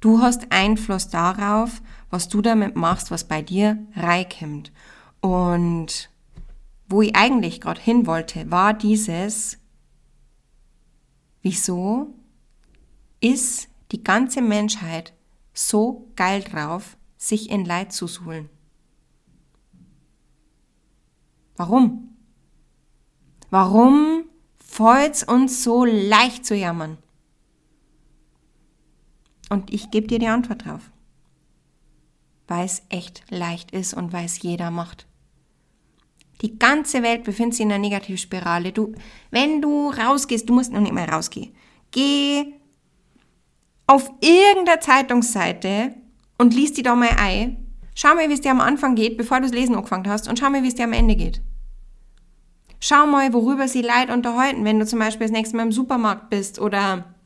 Du 0.00 0.22
hast 0.22 0.50
Einfluss 0.50 1.08
darauf, 1.08 1.82
was 2.08 2.28
du 2.28 2.40
damit 2.40 2.74
machst, 2.74 3.10
was 3.10 3.24
bei 3.24 3.42
dir 3.42 3.78
reinkommt. 3.94 4.72
Und 5.20 6.08
wo 6.88 7.02
ich 7.02 7.14
eigentlich 7.14 7.60
gerade 7.60 7.80
hin 7.80 8.06
wollte, 8.06 8.50
war 8.50 8.72
dieses, 8.72 9.58
wieso 11.42 12.14
ist 13.20 13.68
die 13.92 14.02
ganze 14.02 14.40
Menschheit 14.40 15.12
so 15.68 16.10
geil 16.16 16.42
drauf, 16.42 16.96
sich 17.16 17.50
in 17.50 17.64
Leid 17.64 17.92
zu 17.92 18.06
suhlen? 18.06 18.48
Warum? 21.56 22.16
Warum 23.50 24.24
fällt's 24.58 25.22
uns 25.22 25.62
so 25.62 25.84
leicht 25.84 26.46
zu 26.46 26.54
jammern? 26.54 26.96
Und 29.50 29.72
ich 29.72 29.90
gebe 29.90 30.06
dir 30.06 30.18
die 30.18 30.28
Antwort 30.28 30.64
drauf. 30.64 30.90
Weil 32.46 32.64
es 32.64 32.82
echt 32.88 33.24
leicht 33.30 33.72
ist 33.72 33.94
und 33.94 34.12
weil 34.12 34.24
es 34.24 34.40
jeder 34.42 34.70
macht. 34.70 35.06
Die 36.40 36.58
ganze 36.58 37.02
Welt 37.02 37.24
befindet 37.24 37.54
sich 37.54 37.66
in 37.66 37.72
einer 37.72 37.80
Negativspirale. 37.80 38.72
Du, 38.72 38.94
wenn 39.30 39.60
du 39.60 39.90
rausgehst, 39.90 40.48
du 40.48 40.54
musst 40.54 40.72
noch 40.72 40.80
nicht 40.80 40.94
mehr 40.94 41.08
rausgehen. 41.08 41.54
Geh 41.90 42.54
auf 43.90 44.08
irgendeiner 44.20 44.78
Zeitungsseite 44.78 45.96
und 46.38 46.54
liest 46.54 46.76
die 46.76 46.84
da 46.84 46.94
mal 46.94 47.10
ein. 47.18 47.56
Schau 47.96 48.14
mal, 48.14 48.28
wie 48.28 48.34
es 48.34 48.40
dir 48.40 48.52
am 48.52 48.60
Anfang 48.60 48.94
geht, 48.94 49.16
bevor 49.16 49.38
du 49.38 49.48
das 49.48 49.52
Lesen 49.52 49.74
angefangen 49.74 50.08
hast 50.08 50.28
und 50.28 50.38
schau 50.38 50.48
mal, 50.48 50.62
wie 50.62 50.68
es 50.68 50.76
dir 50.76 50.84
am 50.84 50.92
Ende 50.92 51.16
geht. 51.16 51.42
Schau 52.78 53.08
mal, 53.08 53.32
worüber 53.32 53.66
sie 53.66 53.82
Leid 53.82 54.08
unterhalten, 54.10 54.64
wenn 54.64 54.78
du 54.78 54.86
zum 54.86 55.00
Beispiel 55.00 55.26
das 55.26 55.32
nächste 55.32 55.56
Mal 55.56 55.64
im 55.64 55.72
Supermarkt 55.72 56.30
bist 56.30 56.60
oder 56.60 57.16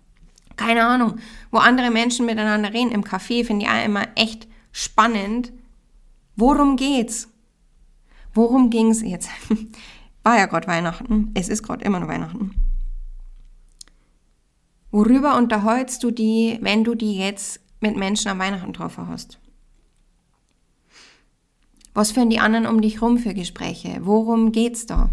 keine 0.56 0.87
Ahnung, 0.87 1.16
wo 1.50 1.59
andere 1.59 1.90
Menschen 1.90 2.25
miteinander 2.25 2.73
reden. 2.73 2.92
Im 2.92 3.04
Café 3.04 3.44
finde 3.44 3.66
ich 3.66 3.71
auch 3.71 3.85
immer 3.85 4.09
echt 4.14 4.49
spannend. 4.73 5.52
Worum 6.35 6.76
geht's? 6.76 7.28
Worum 8.33 8.71
ging 8.71 8.88
es 8.88 9.02
jetzt? 9.02 9.28
War 10.23 10.38
ja 10.38 10.47
gerade 10.47 10.66
Weihnachten. 10.66 11.30
Es 11.35 11.50
ist 11.50 11.62
gerade 11.62 11.85
immer 11.85 12.00
noch 12.00 12.09
Weihnachten. 12.09 12.54
Worüber 14.95 15.37
unterhältst 15.37 16.05
du 16.05 16.13
die, 16.13 16.57
wenn 16.61 16.85
du 16.85 16.95
die 16.95 17.19
jetzt 17.19 17.59
mit 17.81 17.97
Menschen 17.97 18.29
am 18.29 18.39
Weihnachten 18.39 18.71
getroffen 18.71 19.09
hast? 19.09 19.41
Was 21.95 22.13
führen 22.13 22.31
die 22.31 22.39
anderen 22.39 22.65
um 22.65 22.81
dich 22.81 23.03
rum 23.03 23.19
für 23.19 23.35
Gespräche? 23.35 23.99
Worum 24.03 24.53
geht's 24.53 24.87
da? 24.87 25.11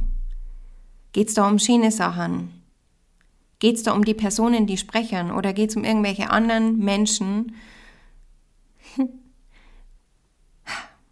Geht's 1.13 1.33
da 1.33 1.47
um 1.47 1.57
schöne 1.57 1.89
Sachen? 1.89 2.61
Geht's 3.57 3.81
da 3.81 3.93
um 3.93 4.05
die 4.05 4.13
Personen, 4.13 4.67
die 4.67 4.77
sprechen? 4.77 5.31
Oder 5.31 5.51
geht's 5.51 5.75
um 5.75 5.83
irgendwelche 5.83 6.29
anderen 6.29 6.77
Menschen? 6.77 7.55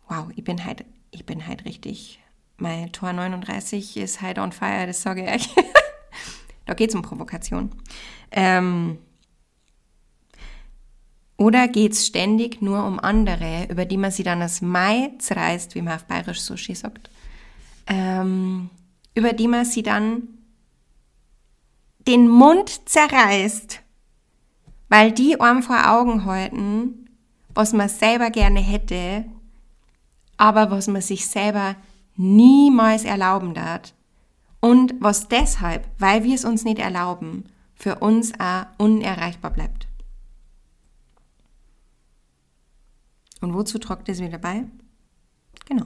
wow, 0.08 0.28
ich 0.36 0.44
bin 0.44 0.64
halt 0.64 0.86
ich 1.10 1.26
bin 1.26 1.48
halt 1.48 1.66
richtig, 1.66 2.20
mein 2.58 2.92
Tor 2.92 3.14
39 3.14 3.98
ist 3.98 4.22
halt 4.22 4.38
on 4.38 4.52
fire, 4.52 4.86
das 4.86 5.02
sage 5.02 5.24
ich 5.24 5.32
euch. 5.32 5.50
da 6.70 6.76
geht 6.76 6.90
es 6.90 6.96
um 6.96 7.02
Provokation. 7.02 7.72
Ähm, 8.32 9.00
oder 11.36 11.68
geht 11.68 11.94
es 11.94 12.06
ständig 12.06 12.62
nur 12.62 12.86
um 12.86 13.00
andere, 13.00 13.68
über 13.70 13.86
die 13.86 13.98
man 13.98 14.12
sie 14.12 14.24
dann 14.24 14.42
als 14.42 14.62
Mai 14.62 15.12
zerreißt, 15.18 15.74
wie 15.74 15.82
man 15.82 15.96
auf 15.96 16.06
Bayerisch 16.06 16.42
Sushi 16.42 16.76
sagt, 16.76 17.10
ähm, 17.88 18.70
über 19.16 19.34
die 19.34 19.48
man 19.48 19.66
sie 19.66 19.82
dann 19.82 20.28
den 22.08 22.28
Mund 22.28 22.88
zerreißt, 22.88 23.82
weil 24.90 25.12
die 25.12 25.40
einem 25.40 25.64
vor 25.64 25.90
Augen 25.90 26.26
halten, 26.26 27.10
was 27.54 27.74
man 27.74 27.90
selber 27.90 28.30
gerne 28.30 28.60
hätte 28.60 29.26
aber 30.40 30.72
was 30.72 30.88
man 30.88 31.02
sich 31.02 31.28
selber 31.28 31.76
niemals 32.16 33.04
erlauben 33.04 33.54
darf 33.54 33.94
und 34.62 34.94
was 35.00 35.28
deshalb, 35.28 35.88
weil 35.98 36.24
wir 36.24 36.36
es 36.36 36.46
uns 36.46 36.63
nicht 36.63 36.80
erlauben, 36.80 37.46
für 37.75 38.00
uns 38.00 38.34
auch 38.39 38.66
unerreichbar 38.78 39.51
bleibt. 39.51 39.88
Und 43.42 43.54
wozu 43.54 43.80
tragt 43.80 44.10
es 44.10 44.20
wieder 44.20 44.38
bei? 44.38 44.66
Genau, 45.66 45.86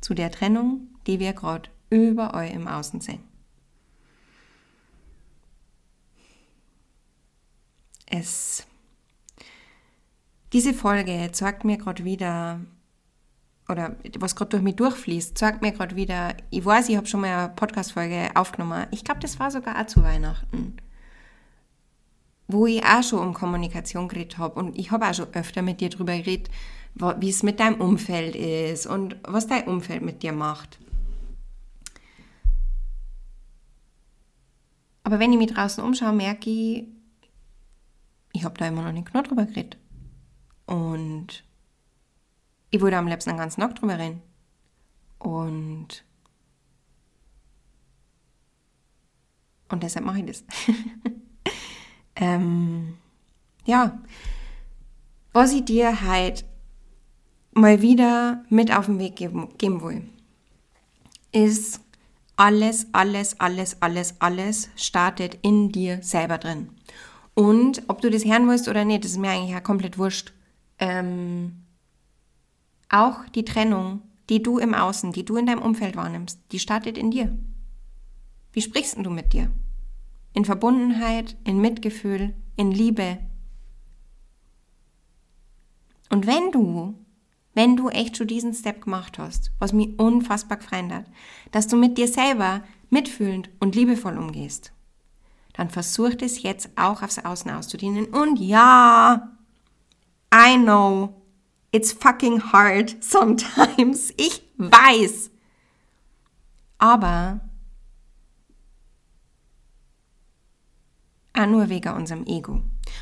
zu 0.00 0.14
der 0.14 0.30
Trennung, 0.30 0.88
die 1.06 1.18
wir 1.18 1.32
gerade 1.32 1.70
überall 1.88 2.50
im 2.50 2.68
Außen 2.68 3.00
sehen. 3.00 3.22
Es, 8.04 8.66
diese 10.52 10.74
Folge 10.74 11.30
zeigt 11.32 11.64
mir 11.64 11.76
gerade 11.78 12.04
wieder, 12.04 12.60
oder 13.68 13.96
was 14.18 14.34
gerade 14.34 14.50
durch 14.50 14.62
mich 14.62 14.76
durchfließt, 14.76 15.36
sagt 15.36 15.60
mir 15.60 15.72
gerade 15.72 15.94
wieder, 15.94 16.34
ich 16.50 16.64
weiß, 16.64 16.88
ich 16.88 16.96
habe 16.96 17.06
schon 17.06 17.20
mal 17.20 17.44
eine 17.44 17.54
Podcast-Folge 17.54 18.30
aufgenommen. 18.34 18.86
Ich 18.90 19.04
glaube, 19.04 19.20
das 19.20 19.38
war 19.38 19.50
sogar 19.50 19.78
auch 19.78 19.86
zu 19.86 20.02
Weihnachten. 20.02 20.78
Wo 22.46 22.66
ich 22.66 22.82
auch 22.82 23.02
schon 23.02 23.18
um 23.18 23.34
Kommunikation 23.34 24.08
geredet 24.08 24.38
habe. 24.38 24.58
Und 24.58 24.78
ich 24.78 24.90
habe 24.90 25.06
auch 25.06 25.12
schon 25.12 25.34
öfter 25.34 25.60
mit 25.60 25.82
dir 25.82 25.90
darüber 25.90 26.16
geredet, 26.16 26.48
wie 26.94 27.28
es 27.28 27.42
mit 27.42 27.60
deinem 27.60 27.80
Umfeld 27.80 28.34
ist 28.34 28.86
und 28.86 29.16
was 29.22 29.46
dein 29.46 29.68
Umfeld 29.68 30.00
mit 30.00 30.22
dir 30.22 30.32
macht. 30.32 30.78
Aber 35.04 35.18
wenn 35.18 35.32
ich 35.32 35.38
mich 35.38 35.52
draußen 35.52 35.84
umschaue, 35.84 36.14
merke 36.14 36.48
ich, 36.48 36.86
ich 38.32 38.44
habe 38.44 38.58
da 38.58 38.66
immer 38.66 38.82
noch 38.82 38.92
nicht 38.92 39.12
genau 39.12 39.22
drüber 39.22 39.44
geredet. 39.44 39.76
Und 40.64 41.44
ich 42.70 42.80
würde 42.80 42.98
am 42.98 43.06
liebsten 43.06 43.30
einen 43.30 43.38
ganzen 43.38 43.60
Tag 43.60 43.74
drüber 43.74 43.98
reden. 43.98 44.22
Und, 45.18 46.04
und 49.68 49.82
deshalb 49.82 50.04
mache 50.04 50.20
ich 50.20 50.26
das. 50.26 50.44
ähm, 52.16 52.96
ja, 53.64 53.98
was 55.32 55.52
ich 55.52 55.64
dir 55.64 56.02
halt 56.02 56.44
mal 57.52 57.82
wieder 57.82 58.44
mit 58.48 58.74
auf 58.74 58.86
den 58.86 58.98
Weg 58.98 59.16
geben, 59.16 59.48
geben 59.58 59.82
will, 59.82 60.08
ist 61.32 61.80
alles, 62.36 62.86
alles, 62.92 63.38
alles, 63.40 63.82
alles, 63.82 64.14
alles 64.20 64.70
startet 64.76 65.38
in 65.42 65.70
dir 65.70 66.02
selber 66.02 66.38
drin. 66.38 66.70
Und 67.34 67.82
ob 67.88 68.00
du 68.00 68.10
das 68.10 68.24
hören 68.24 68.48
willst 68.48 68.68
oder 68.68 68.84
nicht, 68.84 69.04
das 69.04 69.12
ist 69.12 69.18
mir 69.18 69.30
eigentlich 69.30 69.50
ja 69.50 69.60
komplett 69.60 69.98
wurscht. 69.98 70.32
Ähm, 70.78 71.64
auch 72.88 73.28
die 73.34 73.44
Trennung, 73.44 74.02
die 74.28 74.42
du 74.42 74.58
im 74.58 74.74
Außen, 74.74 75.12
die 75.12 75.24
du 75.24 75.36
in 75.36 75.46
deinem 75.46 75.62
Umfeld 75.62 75.96
wahrnimmst, 75.96 76.40
die 76.52 76.58
startet 76.58 76.98
in 76.98 77.10
dir. 77.10 77.36
Wie 78.52 78.62
sprichst 78.62 78.96
du 78.98 79.10
mit 79.10 79.32
dir? 79.32 79.50
In 80.34 80.44
Verbundenheit, 80.44 81.36
in 81.44 81.60
Mitgefühl, 81.60 82.34
in 82.56 82.70
Liebe. 82.70 83.18
Und 86.10 86.26
wenn 86.26 86.50
du, 86.52 86.94
wenn 87.54 87.76
du 87.76 87.88
echt 87.88 88.16
schon 88.16 88.26
diesen 88.26 88.54
Step 88.54 88.82
gemacht 88.82 89.18
hast, 89.18 89.52
was 89.58 89.72
mich 89.72 89.98
unfassbar 89.98 90.58
gefreut 90.58 90.92
hat, 90.92 91.06
dass 91.50 91.66
du 91.66 91.76
mit 91.76 91.98
dir 91.98 92.08
selber 92.08 92.62
mitfühlend 92.90 93.50
und 93.60 93.74
liebevoll 93.74 94.16
umgehst, 94.16 94.72
dann 95.54 95.70
versuch 95.70 96.12
es 96.20 96.42
jetzt 96.42 96.70
auch 96.76 97.02
aufs 97.02 97.18
Außen 97.18 97.50
auszudienen. 97.50 98.06
Und 98.06 98.38
ja, 98.38 99.36
I 100.32 100.56
know, 100.56 101.17
It's 101.72 101.92
fucking 101.92 102.52
hard 102.52 102.96
sometimes. 103.00 104.12
Ich 104.16 104.42
weiß. 104.56 105.30
Aber 106.78 107.40
auch 111.34 111.46
nur 111.46 111.68
wegen 111.68 111.92
unserem 111.94 112.24
Ego. 112.26 112.60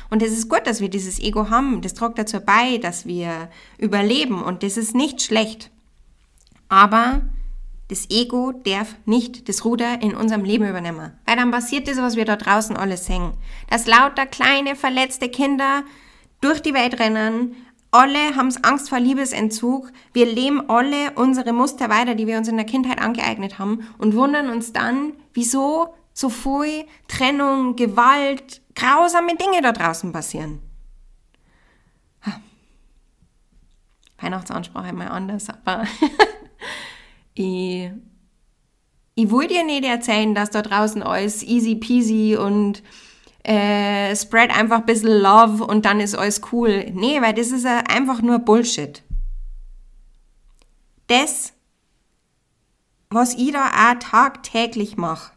Und 0.09 0.21
es 0.21 0.31
ist 0.31 0.49
gut, 0.49 0.65
dass 0.65 0.81
wir 0.81 0.89
dieses 0.89 1.19
Ego 1.19 1.49
haben. 1.49 1.81
Das 1.81 1.93
trägt 1.93 2.19
dazu 2.19 2.39
bei, 2.39 2.77
dass 2.77 3.05
wir 3.05 3.49
überleben 3.77 4.43
und 4.43 4.63
das 4.63 4.77
ist 4.77 4.95
nicht 4.95 5.21
schlecht. 5.21 5.71
Aber 6.69 7.21
das 7.87 8.09
Ego 8.09 8.51
darf 8.51 8.95
nicht 9.05 9.47
das 9.47 9.63
Ruder 9.63 10.01
in 10.01 10.13
unserem 10.13 10.43
Leben 10.43 10.67
übernehmen. 10.67 11.13
Weil 11.25 11.37
dann 11.37 11.51
passiert 11.51 11.87
das, 11.87 11.97
was 11.97 12.15
wir 12.15 12.25
da 12.25 12.35
draußen 12.35 12.75
alles 12.75 13.05
sehen. 13.05 13.31
Dass 13.69 13.87
lauter 13.87 14.25
kleine, 14.25 14.75
verletzte 14.75 15.29
Kinder 15.29 15.83
durch 16.41 16.61
die 16.61 16.73
Welt 16.73 16.99
rennen, 16.99 17.55
alle 17.91 18.35
haben 18.35 18.53
Angst 18.63 18.89
vor 18.89 18.99
Liebesentzug. 18.99 19.91
Wir 20.13 20.25
leben 20.25 20.69
alle 20.69 21.11
unsere 21.15 21.53
Muster 21.53 21.89
weiter, 21.89 22.15
die 22.15 22.27
wir 22.27 22.37
uns 22.37 22.47
in 22.47 22.57
der 22.57 22.65
Kindheit 22.65 22.99
angeeignet 22.99 23.59
haben 23.59 23.87
und 23.97 24.15
wundern 24.15 24.49
uns 24.49 24.73
dann, 24.73 25.13
wieso 25.33 25.93
so 26.13 26.29
viel 26.29 26.85
Trennung, 27.07 27.75
Gewalt, 27.75 28.61
grausame 28.75 29.35
Dinge 29.35 29.61
da 29.61 29.71
draußen 29.71 30.11
passieren. 30.11 30.61
Weihnachtsansprache 34.19 34.93
mal 34.93 35.09
anders, 35.09 35.47
aber 35.49 35.85
ich, 37.35 37.91
ich 39.13 39.31
will 39.31 39.47
dir 39.47 39.63
nicht 39.63 39.85
erzählen, 39.85 40.33
dass 40.33 40.49
da 40.49 40.63
draußen 40.63 41.03
alles 41.03 41.43
easy 41.43 41.75
peasy 41.75 42.35
und 42.35 42.81
äh, 43.47 44.13
spread 44.13 44.51
einfach 44.51 44.79
ein 44.79 44.85
bisschen 44.85 45.21
Love 45.21 45.63
und 45.63 45.85
dann 45.85 46.01
ist 46.01 46.15
alles 46.15 46.41
cool. 46.51 46.91
Nee, 46.93 47.21
weil 47.21 47.33
das 47.33 47.51
ist 47.51 47.65
einfach 47.65 48.21
nur 48.21 48.39
Bullshit. 48.39 49.03
Das, 51.07 51.53
was 53.09 53.35
ich 53.35 53.53
da 53.53 53.67
auch 53.67 53.99
tagtäglich 53.99 54.97
mache, 54.97 55.31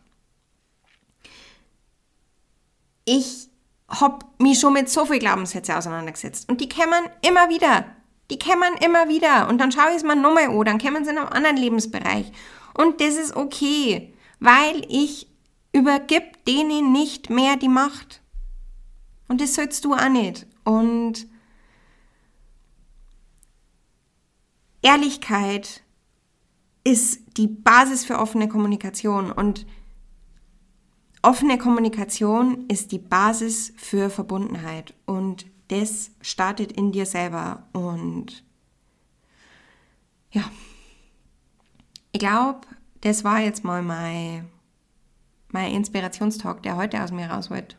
ich 3.04 3.48
habe 3.88 4.26
mich 4.38 4.58
schon 4.58 4.72
mit 4.72 4.90
so 4.90 5.04
viel 5.04 5.20
Glaubenssätze 5.20 5.76
auseinandergesetzt 5.76 6.48
und 6.48 6.60
die 6.60 6.68
kämen 6.68 7.08
immer 7.22 7.48
wieder. 7.48 7.84
Die 8.30 8.38
kämen 8.38 8.74
immer 8.80 9.08
wieder 9.08 9.48
und 9.48 9.58
dann 9.58 9.72
schaue 9.72 9.90
ich 9.90 9.96
es 9.96 10.02
mir 10.02 10.16
nochmal 10.16 10.48
an, 10.48 10.64
dann 10.64 10.78
kämen 10.78 11.04
sie 11.04 11.10
in 11.10 11.18
einem 11.18 11.28
anderen 11.28 11.56
Lebensbereich. 11.56 12.30
Und 12.74 13.00
das 13.00 13.14
ist 13.14 13.34
okay, 13.34 14.14
weil 14.38 14.84
ich 14.88 15.29
übergib 15.72 16.44
denen 16.44 16.92
nicht 16.92 17.30
mehr 17.30 17.56
die 17.56 17.68
Macht. 17.68 18.22
Und 19.28 19.40
das 19.40 19.54
sollst 19.54 19.84
du 19.84 19.94
auch 19.94 20.08
nicht. 20.08 20.46
Und 20.64 21.26
Ehrlichkeit 24.82 25.82
ist 26.84 27.36
die 27.36 27.46
Basis 27.46 28.04
für 28.04 28.18
offene 28.18 28.48
Kommunikation 28.48 29.30
und 29.30 29.66
offene 31.22 31.58
Kommunikation 31.58 32.66
ist 32.68 32.92
die 32.92 32.98
Basis 32.98 33.72
für 33.76 34.08
Verbundenheit 34.08 34.94
und 35.04 35.46
das 35.68 36.10
startet 36.20 36.72
in 36.72 36.92
dir 36.92 37.06
selber 37.06 37.68
und 37.72 38.44
ja, 40.32 40.44
ich 42.12 42.20
glaube, 42.20 42.60
das 43.02 43.24
war 43.24 43.40
jetzt 43.40 43.64
mal 43.64 43.82
mein 43.82 44.48
mein 45.52 45.72
Inspirationstalk, 45.72 46.62
der 46.62 46.76
heute 46.76 47.02
aus 47.02 47.12
mir 47.12 47.30
raus 47.30 47.50
wird. 47.50 47.76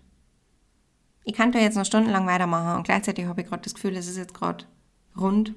Ich 1.23 1.33
kann 1.33 1.51
da 1.51 1.59
jetzt 1.59 1.75
noch 1.75 1.85
stundenlang 1.85 2.25
weitermachen 2.27 2.77
und 2.77 2.83
gleichzeitig 2.83 3.25
habe 3.25 3.41
ich 3.41 3.47
gerade 3.47 3.61
das 3.61 3.75
Gefühl, 3.75 3.95
es 3.95 4.07
ist 4.07 4.17
jetzt 4.17 4.33
gerade 4.33 4.65
rund. 5.17 5.53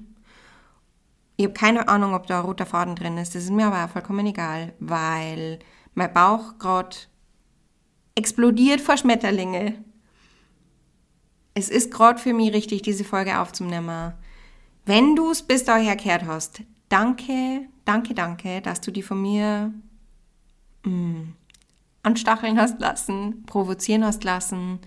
Ich 1.37 1.45
habe 1.45 1.53
keine 1.53 1.87
Ahnung, 1.87 2.13
ob 2.13 2.27
da 2.27 2.39
ein 2.39 2.45
roter 2.45 2.65
Faden 2.65 2.95
drin 2.95 3.17
ist. 3.17 3.35
Das 3.35 3.43
ist 3.43 3.51
mir 3.51 3.67
aber 3.67 3.83
auch 3.83 3.89
vollkommen 3.89 4.25
egal, 4.25 4.73
weil 4.79 5.59
mein 5.93 6.13
Bauch 6.13 6.57
gerade 6.59 6.95
explodiert 8.15 8.79
vor 8.79 8.97
Schmetterlinge. 8.97 9.83
Es 11.53 11.69
ist 11.69 11.91
gerade 11.91 12.19
für 12.19 12.33
mich 12.33 12.53
richtig, 12.53 12.83
diese 12.83 13.03
Folge 13.03 13.39
aufzunehmen. 13.39 14.13
Wenn 14.85 15.15
du 15.15 15.31
es 15.31 15.41
bis 15.41 15.63
daher 15.63 15.95
gehört 15.95 16.25
hast, 16.25 16.61
danke, 16.89 17.67
danke, 17.85 18.13
danke, 18.13 18.61
dass 18.61 18.81
du 18.81 18.91
die 18.91 19.01
von 19.01 19.21
mir 19.21 19.73
mh, 20.83 20.91
mm, 20.91 21.33
anstacheln 22.05 22.59
hast 22.59 22.79
lassen, 22.79 23.43
provozieren 23.45 24.05
hast 24.05 24.23
lassen 24.23 24.79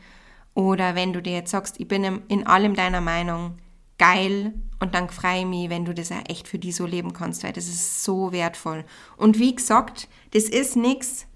oder 0.54 0.94
wenn 0.94 1.12
du 1.12 1.22
dir 1.22 1.34
jetzt 1.34 1.50
sagst, 1.50 1.78
ich 1.78 1.88
bin 1.88 2.22
in 2.28 2.46
allem 2.46 2.74
deiner 2.74 3.00
Meinung, 3.00 3.58
geil 3.98 4.54
und 4.80 4.94
dann 4.94 5.08
freue 5.08 5.40
ich 5.40 5.46
mich, 5.46 5.70
wenn 5.70 5.84
du 5.84 5.92
das 5.92 6.12
auch 6.12 6.28
echt 6.28 6.48
für 6.48 6.58
die 6.58 6.72
so 6.72 6.86
leben 6.86 7.12
kannst, 7.12 7.42
weil 7.42 7.52
das 7.52 7.66
ist 7.66 8.04
so 8.04 8.32
wertvoll. 8.32 8.84
Und 9.16 9.38
wie 9.38 9.54
gesagt, 9.54 10.08
das 10.32 10.44
ist 10.44 10.76
nichts, 10.76 11.26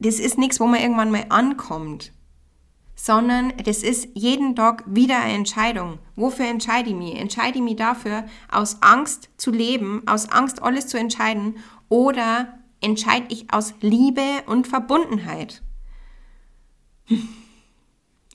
das 0.00 0.18
ist 0.18 0.36
nichts, 0.36 0.60
wo 0.60 0.66
man 0.66 0.80
irgendwann 0.80 1.10
mal 1.10 1.26
ankommt, 1.28 2.12
sondern 2.96 3.52
das 3.64 3.84
ist 3.84 4.08
jeden 4.14 4.56
Tag 4.56 4.82
wieder 4.86 5.20
eine 5.20 5.34
Entscheidung. 5.34 6.00
Wofür 6.16 6.46
entscheide 6.46 6.90
ich 6.90 6.96
mich? 6.96 7.16
Entscheide 7.16 7.58
ich 7.58 7.64
mich 7.64 7.76
dafür, 7.76 8.24
aus 8.50 8.82
Angst 8.82 9.30
zu 9.36 9.52
leben, 9.52 10.02
aus 10.06 10.28
Angst 10.30 10.62
alles 10.62 10.88
zu 10.88 10.98
entscheiden 10.98 11.58
oder 11.88 12.57
entscheide 12.80 13.26
ich 13.28 13.52
aus 13.52 13.74
Liebe 13.80 14.42
und 14.46 14.66
Verbundenheit. 14.66 15.62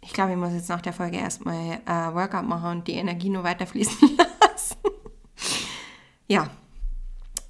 Ich 0.02 0.14
glaube, 0.14 0.32
ich 0.32 0.38
muss 0.38 0.54
jetzt 0.54 0.70
nach 0.70 0.82
der 0.82 0.94
Folge 0.94 1.18
erstmal 1.18 1.82
äh, 1.86 2.14
Workout 2.14 2.48
machen 2.48 2.72
und 2.72 2.88
die 2.88 2.94
Energie 2.94 3.30
nur 3.30 3.44
weiter 3.44 3.66
fließen 3.66 4.18
lassen. 4.42 4.78
ja. 6.28 6.50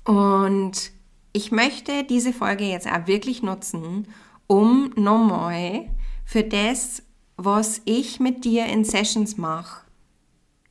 Und 0.04 0.92
ich 1.32 1.52
möchte 1.52 2.04
diese 2.04 2.34
Folge 2.34 2.66
jetzt 2.66 2.88
auch 2.88 3.08
wirklich 3.08 3.42
nutzen, 3.42 4.08
um 4.48 4.92
nochmal 4.96 5.90
für 6.26 6.44
das, 6.44 7.02
was 7.38 7.82
ich 7.86 8.20
mit 8.20 8.46
dir 8.46 8.66
in 8.68 8.84
Sessions 8.86 9.38
mache, 9.38 9.86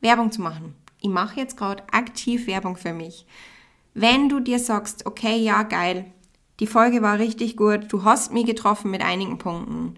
Werbung 0.01 0.31
zu 0.31 0.43
machen. 0.43 0.75
Ich 1.01 1.09
mache 1.09 1.41
jetzt 1.41 1.57
gerade 1.57 1.83
aktiv 1.93 2.47
Werbung 2.47 2.77
für 2.77 2.93
mich. 2.93 3.27
Wenn 3.94 4.28
du 4.28 4.40
dir 4.40 4.59
sagst, 4.59 5.07
okay, 5.07 5.37
ja, 5.37 5.62
geil, 5.62 6.07
die 6.61 6.66
Folge 6.66 7.02
war 7.02 7.18
richtig 7.18 7.57
gut, 7.57 7.92
du 7.92 8.05
hast 8.05 8.33
mich 8.33 8.46
getroffen 8.46 8.90
mit 8.90 9.02
einigen 9.02 9.38
Punkten, 9.38 9.96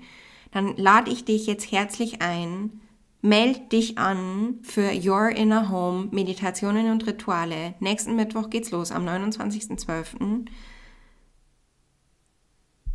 dann 0.50 0.76
lade 0.76 1.10
ich 1.10 1.24
dich 1.24 1.46
jetzt 1.46 1.70
herzlich 1.70 2.22
ein, 2.22 2.80
meld 3.22 3.72
dich 3.72 3.98
an 3.98 4.58
für 4.62 4.92
Your 4.92 5.30
Inner 5.30 5.70
Home 5.70 6.08
Meditationen 6.10 6.90
und 6.90 7.06
Rituale. 7.06 7.74
Nächsten 7.80 8.16
Mittwoch 8.16 8.50
geht's 8.50 8.70
los, 8.70 8.92
am 8.92 9.06
29.12. 9.06 10.46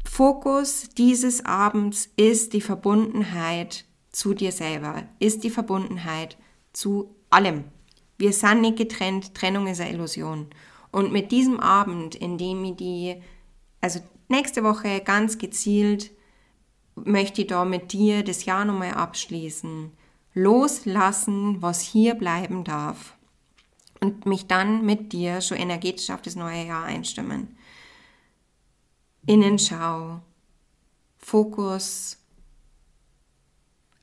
Fokus 0.06 0.90
dieses 0.98 1.46
Abends 1.46 2.10
ist 2.16 2.54
die 2.54 2.62
Verbundenheit 2.62 3.86
zu 4.12 4.34
dir 4.34 4.52
selber, 4.52 5.04
ist 5.20 5.44
die 5.44 5.50
Verbundenheit 5.50 6.38
zu 6.74 7.16
allem. 7.30 7.66
Wir 8.18 8.34
sind 8.34 8.62
nicht 8.62 8.78
getrennt, 8.78 9.34
Trennung 9.34 9.68
ist 9.68 9.80
eine 9.80 9.92
Illusion. 9.92 10.48
Und 10.92 11.12
mit 11.12 11.32
diesem 11.32 11.60
Abend, 11.60 12.16
in 12.16 12.38
dem 12.38 12.64
ich 12.64 12.76
die, 12.76 13.22
also 13.82 14.00
nächste 14.28 14.64
Woche 14.64 15.02
ganz 15.02 15.38
gezielt, 15.38 16.12
möchte 16.96 17.42
ich 17.42 17.48
da 17.48 17.66
mit 17.66 17.94
dir 17.94 18.24
das 18.24 18.46
Jahr 18.46 18.66
nochmal 18.66 18.94
abschließen. 18.94 19.92
Loslassen, 20.34 21.62
was 21.62 21.82
hier 21.82 22.16
bleiben 22.16 22.64
darf. 22.64 23.16
Und 24.00 24.26
mich 24.26 24.48
dann 24.48 24.86
mit 24.86 25.12
dir 25.12 25.42
schon 25.42 25.58
energetisch 25.58 26.10
auf 26.10 26.22
das 26.22 26.36
neue 26.36 26.66
Jahr 26.66 26.86
einstimmen. 26.86 27.58
Innenschau, 29.26 30.22
Fokus, 31.18 32.18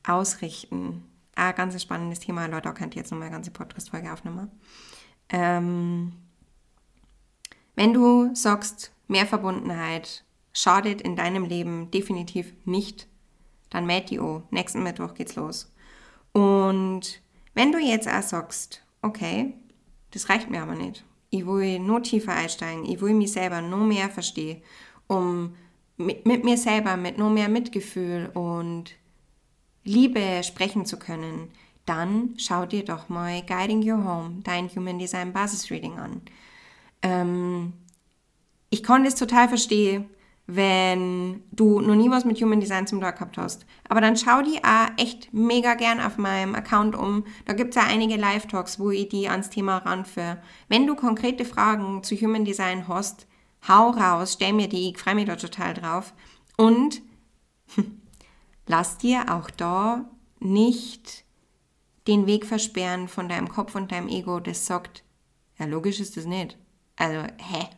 ausrichten. 0.07 1.03
Ah, 1.35 1.51
ganz 1.51 1.79
spannendes 1.81 2.19
Thema, 2.19 2.45
Leute, 2.45 2.63
da 2.63 2.71
könnt 2.71 2.95
ihr 2.95 3.01
jetzt 3.01 3.11
nochmal 3.11 3.27
eine 3.27 3.35
ganze 3.35 3.51
Podcast-Folge 3.51 4.11
aufnehmen. 4.11 4.51
Ähm, 5.29 6.13
wenn 7.77 7.93
du 7.93 8.33
sagst, 8.33 8.91
mehr 9.07 9.27
Verbundenheit 9.27 10.25
schadet 10.51 10.99
in 11.01 11.15
deinem 11.15 11.45
Leben 11.45 11.91
definitiv 11.91 12.51
nicht, 12.65 13.07
dann 13.69 13.85
meld 13.85 14.09
die 14.09 14.19
O. 14.19 14.41
Nächsten 14.49 14.81
Mittwoch 14.81 15.13
geht's 15.13 15.35
los. 15.35 15.71
Und 16.33 17.21
wenn 17.53 17.71
du 17.71 17.77
jetzt 17.77 18.09
auch 18.09 18.23
sagst, 18.23 18.83
okay, 19.03 19.53
das 20.11 20.27
reicht 20.27 20.49
mir 20.49 20.63
aber 20.63 20.73
nicht. 20.73 21.05
Ich 21.29 21.45
will 21.45 21.77
nur 21.77 22.01
tiefer 22.01 22.33
einsteigen. 22.33 22.83
Ich 22.83 22.99
will 22.99 23.13
mich 23.13 23.31
selber 23.31 23.61
nur 23.61 23.85
mehr 23.85 24.09
verstehen, 24.09 24.63
um 25.05 25.55
mit, 25.97 26.25
mit 26.25 26.43
mir 26.43 26.57
selber, 26.57 26.97
mit 26.97 27.19
nur 27.19 27.29
mehr 27.29 27.47
Mitgefühl 27.47 28.31
und 28.33 28.95
Liebe 29.83 30.41
sprechen 30.43 30.87
zu 30.87 30.97
können, 30.97 31.51
dann 31.85 32.33
schau 32.37 32.65
dir 32.65 32.83
doch 32.83 33.07
mal 33.07 33.41
Guiding 33.43 33.87
Your 33.87 34.03
Home, 34.03 34.41
dein 34.43 34.67
Human 34.75 34.97
Design 34.97 35.31
Basis 35.31 35.69
Reading 35.69 35.99
an. 35.99 36.21
Ähm, 37.01 37.73
ich 38.69 38.83
konnte 38.83 39.07
es 39.07 39.15
total 39.15 39.47
verstehen, 39.47 40.09
wenn 40.47 41.43
du 41.51 41.81
noch 41.81 41.95
nie 41.95 42.09
was 42.09 42.23
mit 42.23 42.41
Human 42.41 42.61
Design 42.61 42.87
zum 42.87 43.01
Tag 43.01 43.15
gehabt 43.17 43.37
hast. 43.37 43.65
Aber 43.89 43.99
dann 43.99 44.15
schau 44.15 44.41
die 44.41 44.63
auch 44.63 44.89
echt 44.97 45.33
mega 45.33 45.73
gern 45.73 45.99
auf 45.99 46.17
meinem 46.17 46.55
Account 46.55 46.95
um. 46.95 47.25
Da 47.45 47.53
gibt 47.53 47.71
es 47.71 47.75
ja 47.75 47.89
einige 47.89 48.15
Live-Talks, 48.15 48.79
wo 48.79 48.89
ich 48.89 49.09
die 49.09 49.27
ans 49.27 49.49
Thema 49.49 49.77
ranführe. 49.79 50.41
Wenn 50.69 50.87
du 50.87 50.95
konkrete 50.95 51.43
Fragen 51.43 52.01
zu 52.01 52.15
Human 52.15 52.45
Design 52.45 52.87
hast, 52.87 53.27
hau 53.67 53.89
raus, 53.89 54.33
stell 54.33 54.53
mir 54.53 54.69
die, 54.69 54.89
ich 54.89 54.97
freue 54.97 55.15
mich 55.15 55.25
da 55.25 55.35
total 55.35 55.73
drauf. 55.73 56.13
Und 56.55 57.01
lass 58.67 58.97
dir 58.97 59.25
auch 59.29 59.49
da 59.49 60.09
nicht 60.39 61.25
den 62.07 62.25
Weg 62.25 62.45
versperren 62.45 63.09
von 63.09 63.27
deinem 63.27 63.49
Kopf 63.49 63.75
und 63.75 63.91
deinem 63.91 64.07
Ego, 64.07 64.39
das 64.39 64.65
sagt, 64.65 65.03
ja, 65.59 65.65
logisch 65.65 65.99
ist 65.99 66.15
das 66.15 66.25
nicht. 66.25 66.57
Also, 66.97 67.21
hä? 67.21 67.69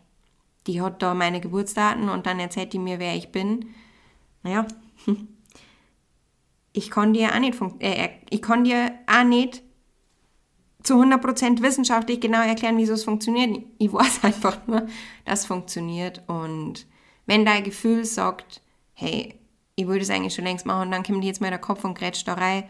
Die 0.68 0.82
hat 0.82 1.02
da 1.02 1.14
meine 1.14 1.40
Geburtsdaten 1.40 2.10
und 2.10 2.26
dann 2.26 2.40
erzählt 2.40 2.74
die 2.74 2.80
mir, 2.80 3.00
wer 3.00 3.16
ich 3.16 3.32
bin. 3.32 3.74
Naja, 4.44 4.66
ich 6.74 6.90
kann 6.90 7.14
dir 7.14 7.34
auch 7.34 7.40
nicht, 7.40 7.58
äh, 7.80 8.10
ich 8.30 8.42
kann 8.42 8.64
dir 8.64 8.92
auch 9.08 9.24
nicht 9.24 9.62
zu 10.84 10.96
100% 10.96 11.62
wissenschaftlich 11.62 12.20
genau 12.20 12.42
erklären, 12.42 12.78
wieso 12.78 12.94
es 12.94 13.04
funktioniert. 13.04 13.64
Ich 13.78 13.92
weiß 13.92 14.20
einfach 14.24 14.66
nur, 14.68 14.88
dass 15.26 15.42
es 15.42 15.46
funktioniert. 15.46 16.24
Und 16.28 16.88
wenn 17.26 17.46
dein 17.46 17.64
Gefühl 17.64 18.06
sagt, 18.06 18.62
hey, 18.94 19.36
ich 19.76 19.88
würde 19.88 20.02
es 20.02 20.10
eigentlich 20.10 20.36
schon 20.36 20.46
längst 20.46 20.66
machen, 20.66 20.92
dann 20.92 21.04
kommt 21.04 21.24
jetzt 21.24 21.42
mal 21.42 21.50
der 21.50 21.60
Kopf 21.60 21.84
und 21.84 21.98
grätscht 21.98 22.28
da 22.28 22.34
rein. 22.34 22.64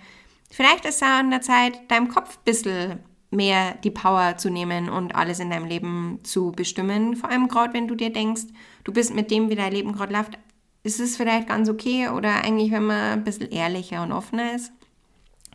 Vielleicht 0.51 0.85
ist 0.85 0.97
es 0.97 1.03
auch 1.03 1.07
an 1.07 1.31
der 1.31 1.41
Zeit, 1.41 1.89
deinem 1.89 2.07
Kopf 2.07 2.37
ein 2.37 2.43
bisschen 2.45 2.99
mehr 3.31 3.75
die 3.83 3.91
Power 3.91 4.37
zu 4.37 4.49
nehmen 4.49 4.89
und 4.89 5.15
alles 5.15 5.39
in 5.39 5.49
deinem 5.49 5.65
Leben 5.65 6.19
zu 6.23 6.51
bestimmen. 6.51 7.15
Vor 7.15 7.29
allem 7.29 7.47
gerade, 7.47 7.73
wenn 7.73 7.87
du 7.87 7.95
dir 7.95 8.11
denkst, 8.11 8.43
du 8.83 8.91
bist 8.91 9.13
mit 9.13 9.29
dem, 9.31 9.49
wie 9.49 9.55
dein 9.55 9.71
Leben 9.71 9.93
gerade 9.93 10.13
läuft, 10.13 10.39
ist 10.83 10.99
es 10.99 11.17
vielleicht 11.17 11.47
ganz 11.47 11.69
okay 11.69 12.09
oder 12.09 12.43
eigentlich, 12.43 12.71
wenn 12.71 12.85
man 12.85 13.13
ein 13.13 13.23
bisschen 13.23 13.51
ehrlicher 13.51 14.01
und 14.01 14.11
offener 14.11 14.55
ist. 14.55 14.71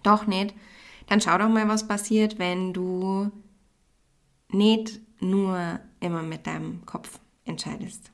Doch 0.03 0.27
nicht. 0.27 0.55
Dann 1.09 1.21
schau 1.21 1.37
doch 1.39 1.49
mal, 1.49 1.69
was 1.69 1.89
passiert, 1.89 2.39
wenn 2.39 2.73
du 2.73 3.31
nicht 4.51 5.01
nur 5.21 5.81
immer 6.01 6.23
mit 6.23 6.47
deinem 6.47 6.85
Kopf 6.87 7.19
entscheidest. 7.45 8.11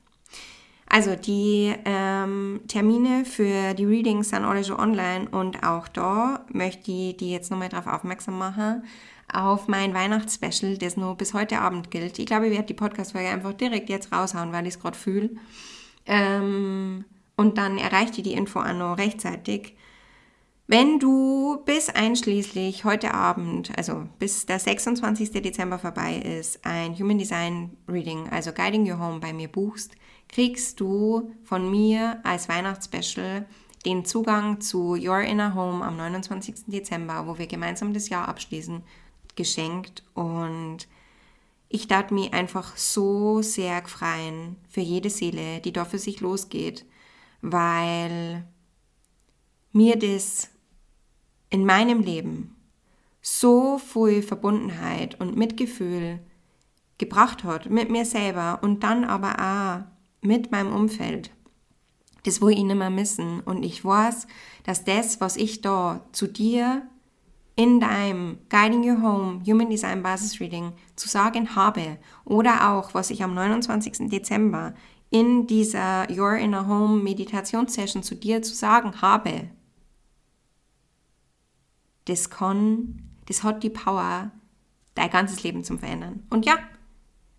Also 0.87 1.15
die 1.15 1.73
ähm, 1.85 2.61
Termine 2.67 3.23
für 3.23 3.73
die 3.75 3.85
Readings 3.85 4.29
sind 4.29 4.43
alle 4.43 4.63
schon 4.63 4.77
online 4.77 5.29
und 5.29 5.63
auch 5.63 5.87
da 5.87 6.45
möchte 6.51 6.91
ich 6.91 7.15
die 7.15 7.31
jetzt 7.31 7.49
nochmal 7.49 7.69
darauf 7.69 7.87
aufmerksam 7.87 8.37
machen, 8.37 8.83
auf 9.33 9.67
mein 9.67 9.93
Weihnachtsspecial, 9.93 10.77
das 10.77 10.97
nur 10.97 11.15
bis 11.15 11.33
heute 11.33 11.59
Abend 11.59 11.91
gilt. 11.91 12.19
Ich 12.19 12.25
glaube, 12.25 12.47
ich 12.47 12.53
werde 12.53 12.67
die 12.67 12.73
Podcast-Folge 12.73 13.29
einfach 13.29 13.53
direkt 13.53 13.89
jetzt 13.89 14.11
raushauen, 14.11 14.51
weil 14.51 14.67
ich 14.67 14.75
es 14.75 14.79
gerade 14.79 14.97
fühle. 14.97 15.29
Ähm, 16.05 17.05
und 17.35 17.57
dann 17.57 17.77
erreicht 17.77 18.17
ihr 18.17 18.23
die 18.23 18.33
Info 18.33 18.61
noch 18.61 18.97
rechtzeitig. 18.97 19.75
Wenn 20.67 20.99
du 20.99 21.61
bis 21.65 21.89
einschließlich 21.89 22.85
heute 22.85 23.13
Abend, 23.13 23.77
also 23.77 24.07
bis 24.19 24.45
der 24.45 24.57
26. 24.57 25.31
Dezember 25.31 25.79
vorbei 25.79 26.15
ist, 26.15 26.65
ein 26.65 26.97
Human 26.97 27.17
Design 27.17 27.75
Reading, 27.89 28.29
also 28.29 28.53
Guiding 28.53 28.89
Your 28.89 28.99
Home 28.99 29.19
bei 29.19 29.33
mir 29.33 29.49
buchst, 29.49 29.95
kriegst 30.29 30.79
du 30.79 31.33
von 31.43 31.69
mir 31.69 32.21
als 32.23 32.47
Weihnachtsspecial 32.47 33.45
den 33.85 34.05
Zugang 34.05 34.61
zu 34.61 34.93
Your 34.93 35.19
Inner 35.19 35.55
Home 35.55 35.83
am 35.83 35.97
29. 35.97 36.67
Dezember, 36.67 37.27
wo 37.27 37.37
wir 37.37 37.47
gemeinsam 37.47 37.93
das 37.93 38.09
Jahr 38.09 38.29
abschließen, 38.29 38.83
geschenkt 39.35 40.03
und 40.13 40.87
ich 41.69 41.87
darf 41.87 42.11
mich 42.11 42.33
einfach 42.33 42.75
so 42.75 43.41
sehr 43.41 43.85
freuen 43.87 44.57
für 44.69 44.81
jede 44.81 45.09
Seele, 45.09 45.61
die 45.61 45.71
da 45.71 45.85
für 45.85 45.99
sich 45.99 46.19
losgeht, 46.19 46.85
weil 47.41 48.45
mir 49.71 49.97
das 49.97 50.49
in 51.49 51.65
meinem 51.65 52.01
Leben 52.01 52.55
so 53.21 53.77
viel 53.77 54.21
Verbundenheit 54.21 55.19
und 55.19 55.37
Mitgefühl 55.37 56.19
gebracht 56.97 57.43
hat 57.43 57.69
mit 57.69 57.89
mir 57.89 58.05
selber 58.05 58.59
und 58.61 58.83
dann 58.83 59.03
aber 59.05 59.39
auch 59.39 60.27
mit 60.27 60.51
meinem 60.51 60.73
Umfeld. 60.73 61.31
Das 62.23 62.41
will 62.41 62.51
ich 62.51 62.63
nicht 62.63 62.75
mehr 62.75 62.89
missen. 62.89 63.41
Und 63.41 63.63
ich 63.63 63.83
weiß, 63.83 64.27
dass 64.63 64.83
das, 64.83 65.19
was 65.21 65.37
ich 65.37 65.61
da 65.61 66.05
zu 66.11 66.27
dir 66.27 66.87
in 67.55 67.79
deinem 67.79 68.39
Guiding 68.49 68.83
Your 68.83 69.01
Home 69.01 69.41
Human 69.45 69.69
Design 69.69 70.03
Basis 70.03 70.39
Reading 70.39 70.73
zu 70.95 71.07
sagen 71.07 71.55
habe 71.55 71.97
oder 72.25 72.71
auch, 72.71 72.93
was 72.93 73.09
ich 73.09 73.23
am 73.23 73.33
29. 73.33 74.09
Dezember 74.09 74.73
in 75.09 75.45
dieser 75.45 76.09
Your 76.09 76.35
Inner 76.37 76.67
Home 76.67 77.03
Meditationssession 77.03 78.01
zu 78.01 78.15
dir 78.15 78.41
zu 78.41 78.55
sagen 78.55 79.01
habe, 79.01 79.49
das 82.05 82.29
kann, 82.29 83.03
das 83.25 83.43
hat 83.43 83.61
die 83.63 83.69
Power, 83.69 84.31
dein 84.95 85.09
ganzes 85.09 85.43
Leben 85.43 85.63
zu 85.63 85.77
verändern. 85.77 86.23
Und 86.29 86.45
ja, 86.45 86.57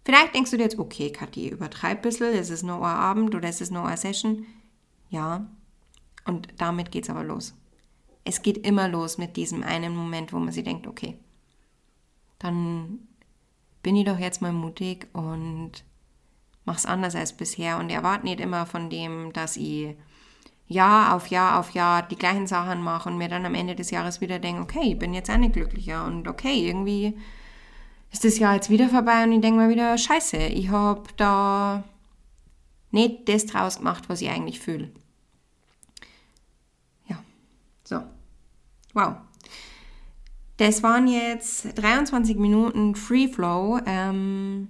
vielleicht 0.04 0.34
denkst 0.34 0.50
du 0.50 0.56
dir 0.58 0.64
jetzt, 0.64 0.78
okay, 0.78 1.10
Kathi, 1.10 1.48
übertreib 1.48 1.98
ein 1.98 2.02
bisschen, 2.02 2.34
es 2.34 2.50
ist 2.50 2.62
nur 2.62 2.76
ein 2.76 2.84
Abend 2.84 3.34
oder 3.34 3.48
es 3.48 3.60
ist 3.60 3.72
nur 3.72 3.86
eine 3.86 3.96
Session. 3.96 4.46
Ja, 5.08 5.46
und 6.24 6.48
damit 6.58 6.90
geht's 6.90 7.10
aber 7.10 7.24
los. 7.24 7.54
Es 8.24 8.42
geht 8.42 8.66
immer 8.66 8.88
los 8.88 9.18
mit 9.18 9.36
diesem 9.36 9.62
einen 9.62 9.96
Moment, 9.96 10.32
wo 10.32 10.38
man 10.38 10.52
sich 10.52 10.64
denkt, 10.64 10.86
okay, 10.86 11.16
dann 12.38 13.00
bin 13.82 13.96
ich 13.96 14.04
doch 14.04 14.18
jetzt 14.18 14.42
mal 14.42 14.52
mutig 14.52 15.08
und 15.12 15.84
mach's 16.64 16.86
anders 16.86 17.14
als 17.14 17.36
bisher 17.36 17.78
und 17.78 17.90
erwarte 17.90 18.26
nicht 18.26 18.40
immer 18.40 18.66
von 18.66 18.90
dem, 18.90 19.32
dass 19.32 19.56
ich 19.56 19.96
Jahr 20.68 21.14
auf 21.14 21.26
Jahr 21.26 21.58
auf 21.58 21.70
Jahr 21.70 22.02
die 22.02 22.16
gleichen 22.16 22.46
Sachen 22.46 22.82
mache 22.82 23.08
und 23.08 23.18
mir 23.18 23.28
dann 23.28 23.44
am 23.44 23.54
Ende 23.54 23.74
des 23.74 23.90
Jahres 23.90 24.20
wieder 24.20 24.38
denke, 24.38 24.62
okay, 24.62 24.92
ich 24.92 24.98
bin 24.98 25.14
jetzt 25.14 25.30
auch 25.30 25.36
nicht 25.36 25.52
glücklicher 25.54 26.04
und 26.04 26.28
okay, 26.28 26.66
irgendwie 26.66 27.16
ist 28.10 28.24
das 28.24 28.38
Jahr 28.38 28.54
jetzt 28.54 28.70
wieder 28.70 28.88
vorbei 28.88 29.24
und 29.24 29.32
ich 29.32 29.40
denke 29.40 29.60
mir 29.60 29.68
wieder, 29.68 29.96
scheiße, 29.98 30.36
ich 30.36 30.70
habe 30.70 31.02
da 31.16 31.84
nicht 32.90 33.28
das 33.28 33.46
draus 33.46 33.78
gemacht, 33.78 34.08
was 34.08 34.20
ich 34.20 34.30
eigentlich 34.30 34.60
fühle. 34.60 34.90
So. 37.92 38.02
Wow. 38.94 39.16
Das 40.56 40.82
waren 40.82 41.08
jetzt 41.08 41.78
23 41.78 42.36
Minuten 42.38 42.94
Free 42.94 43.28
Flow. 43.28 43.80
Ähm, 43.84 44.68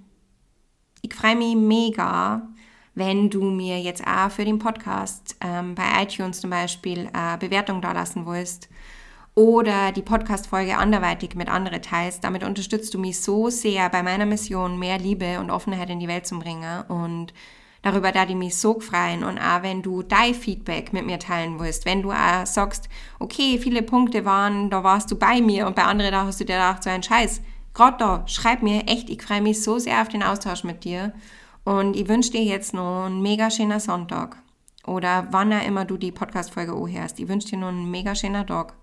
ich 1.02 1.14
freue 1.14 1.36
mich 1.36 1.54
mega, 1.54 2.48
wenn 2.94 3.30
du 3.30 3.42
mir 3.42 3.80
jetzt 3.80 4.04
auch 4.04 4.30
für 4.30 4.44
den 4.44 4.58
Podcast 4.58 5.36
ähm, 5.40 5.76
bei 5.76 6.02
iTunes 6.02 6.40
zum 6.40 6.50
Beispiel 6.50 7.08
eine 7.12 7.38
Bewertung 7.38 7.80
da 7.80 7.92
lassen 7.92 8.26
willst 8.26 8.68
oder 9.36 9.92
die 9.92 10.02
Podcast-Folge 10.02 10.76
anderweitig 10.76 11.36
mit 11.36 11.48
anderen 11.48 11.80
teilst. 11.80 12.24
Damit 12.24 12.42
unterstützt 12.42 12.92
du 12.92 12.98
mich 12.98 13.20
so 13.20 13.50
sehr 13.50 13.88
bei 13.88 14.02
meiner 14.02 14.26
Mission, 14.26 14.80
mehr 14.80 14.98
Liebe 14.98 15.38
und 15.38 15.50
Offenheit 15.50 15.90
in 15.90 16.00
die 16.00 16.08
Welt 16.08 16.26
zu 16.26 16.40
bringen. 16.40 16.82
Und 16.88 17.32
darüber 17.82 18.12
da 18.12 18.24
ich 18.24 18.34
mich 18.34 18.56
so 18.56 18.80
freuen. 18.80 19.24
Und 19.24 19.38
auch 19.38 19.62
wenn 19.62 19.82
du 19.82 20.02
dein 20.02 20.34
Feedback 20.34 20.92
mit 20.92 21.04
mir 21.04 21.18
teilen 21.18 21.58
willst, 21.58 21.84
wenn 21.84 22.02
du 22.02 22.12
auch 22.12 22.46
sagst, 22.46 22.88
okay, 23.18 23.58
viele 23.58 23.82
Punkte 23.82 24.24
waren, 24.24 24.70
da 24.70 24.82
warst 24.82 25.10
du 25.10 25.16
bei 25.16 25.40
mir 25.40 25.66
und 25.66 25.76
bei 25.76 25.84
anderen 25.84 26.12
da 26.12 26.24
hast 26.24 26.40
du 26.40 26.44
dir 26.44 26.54
gedacht, 26.54 26.82
so 26.82 26.90
ein 26.90 27.02
Scheiß. 27.02 27.42
Gerade 27.74 27.96
da, 27.98 28.24
schreib 28.26 28.62
mir 28.62 28.86
echt, 28.86 29.10
ich 29.10 29.22
freue 29.22 29.42
mich 29.42 29.62
so 29.62 29.78
sehr 29.78 30.00
auf 30.00 30.08
den 30.08 30.22
Austausch 30.22 30.64
mit 30.64 30.84
dir. 30.84 31.12
Und 31.64 31.96
ich 31.96 32.08
wünsche 32.08 32.32
dir 32.32 32.42
jetzt 32.42 32.74
noch 32.74 33.04
einen 33.06 33.22
mega 33.22 33.50
schönen 33.50 33.80
Sonntag. 33.80 34.36
Oder 34.86 35.28
wann 35.30 35.52
auch 35.52 35.64
immer 35.64 35.84
du 35.84 35.96
die 35.96 36.10
Podcast-Folge 36.10 36.72
hörst. 36.72 37.20
Ich 37.20 37.28
wünsche 37.28 37.48
dir 37.48 37.58
noch 37.58 37.68
einen 37.68 37.90
mega 37.90 38.14
schönen 38.14 38.46
Tag. 38.46 38.74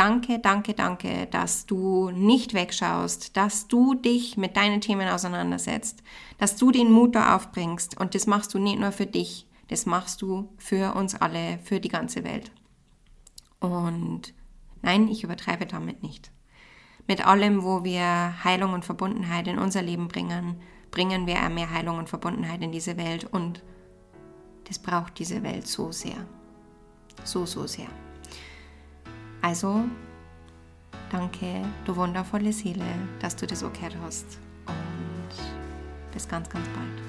Danke, 0.00 0.38
danke, 0.38 0.72
danke, 0.72 1.26
dass 1.26 1.66
du 1.66 2.10
nicht 2.10 2.54
wegschaust, 2.54 3.36
dass 3.36 3.68
du 3.68 3.92
dich 3.92 4.38
mit 4.38 4.56
deinen 4.56 4.80
Themen 4.80 5.06
auseinandersetzt, 5.06 6.02
dass 6.38 6.56
du 6.56 6.70
den 6.70 6.90
Mut 6.90 7.14
da 7.14 7.36
aufbringst. 7.36 8.00
Und 8.00 8.14
das 8.14 8.26
machst 8.26 8.54
du 8.54 8.58
nicht 8.58 8.78
nur 8.78 8.92
für 8.92 9.04
dich, 9.04 9.46
das 9.68 9.84
machst 9.84 10.22
du 10.22 10.54
für 10.56 10.94
uns 10.94 11.14
alle, 11.16 11.58
für 11.58 11.80
die 11.80 11.90
ganze 11.90 12.24
Welt. 12.24 12.50
Und 13.58 14.32
nein, 14.80 15.06
ich 15.06 15.22
übertreibe 15.22 15.66
damit 15.66 16.02
nicht. 16.02 16.32
Mit 17.06 17.26
allem, 17.26 17.62
wo 17.62 17.84
wir 17.84 18.42
Heilung 18.42 18.72
und 18.72 18.86
Verbundenheit 18.86 19.48
in 19.48 19.58
unser 19.58 19.82
Leben 19.82 20.08
bringen, 20.08 20.62
bringen 20.90 21.26
wir 21.26 21.46
mehr 21.50 21.70
Heilung 21.70 21.98
und 21.98 22.08
Verbundenheit 22.08 22.62
in 22.62 22.72
diese 22.72 22.96
Welt 22.96 23.24
und 23.24 23.62
das 24.64 24.78
braucht 24.78 25.18
diese 25.18 25.42
Welt 25.42 25.66
so 25.66 25.92
sehr. 25.92 26.26
So, 27.22 27.44
so 27.44 27.66
sehr. 27.66 27.88
Also, 29.42 29.84
danke, 31.10 31.62
du 31.84 31.96
wundervolle 31.96 32.52
Seele, 32.52 32.84
dass 33.20 33.36
du 33.36 33.46
das 33.46 33.62
okay 33.62 33.88
hast 34.02 34.38
und 34.66 36.12
bis 36.12 36.28
ganz, 36.28 36.48
ganz 36.48 36.66
bald. 36.68 36.99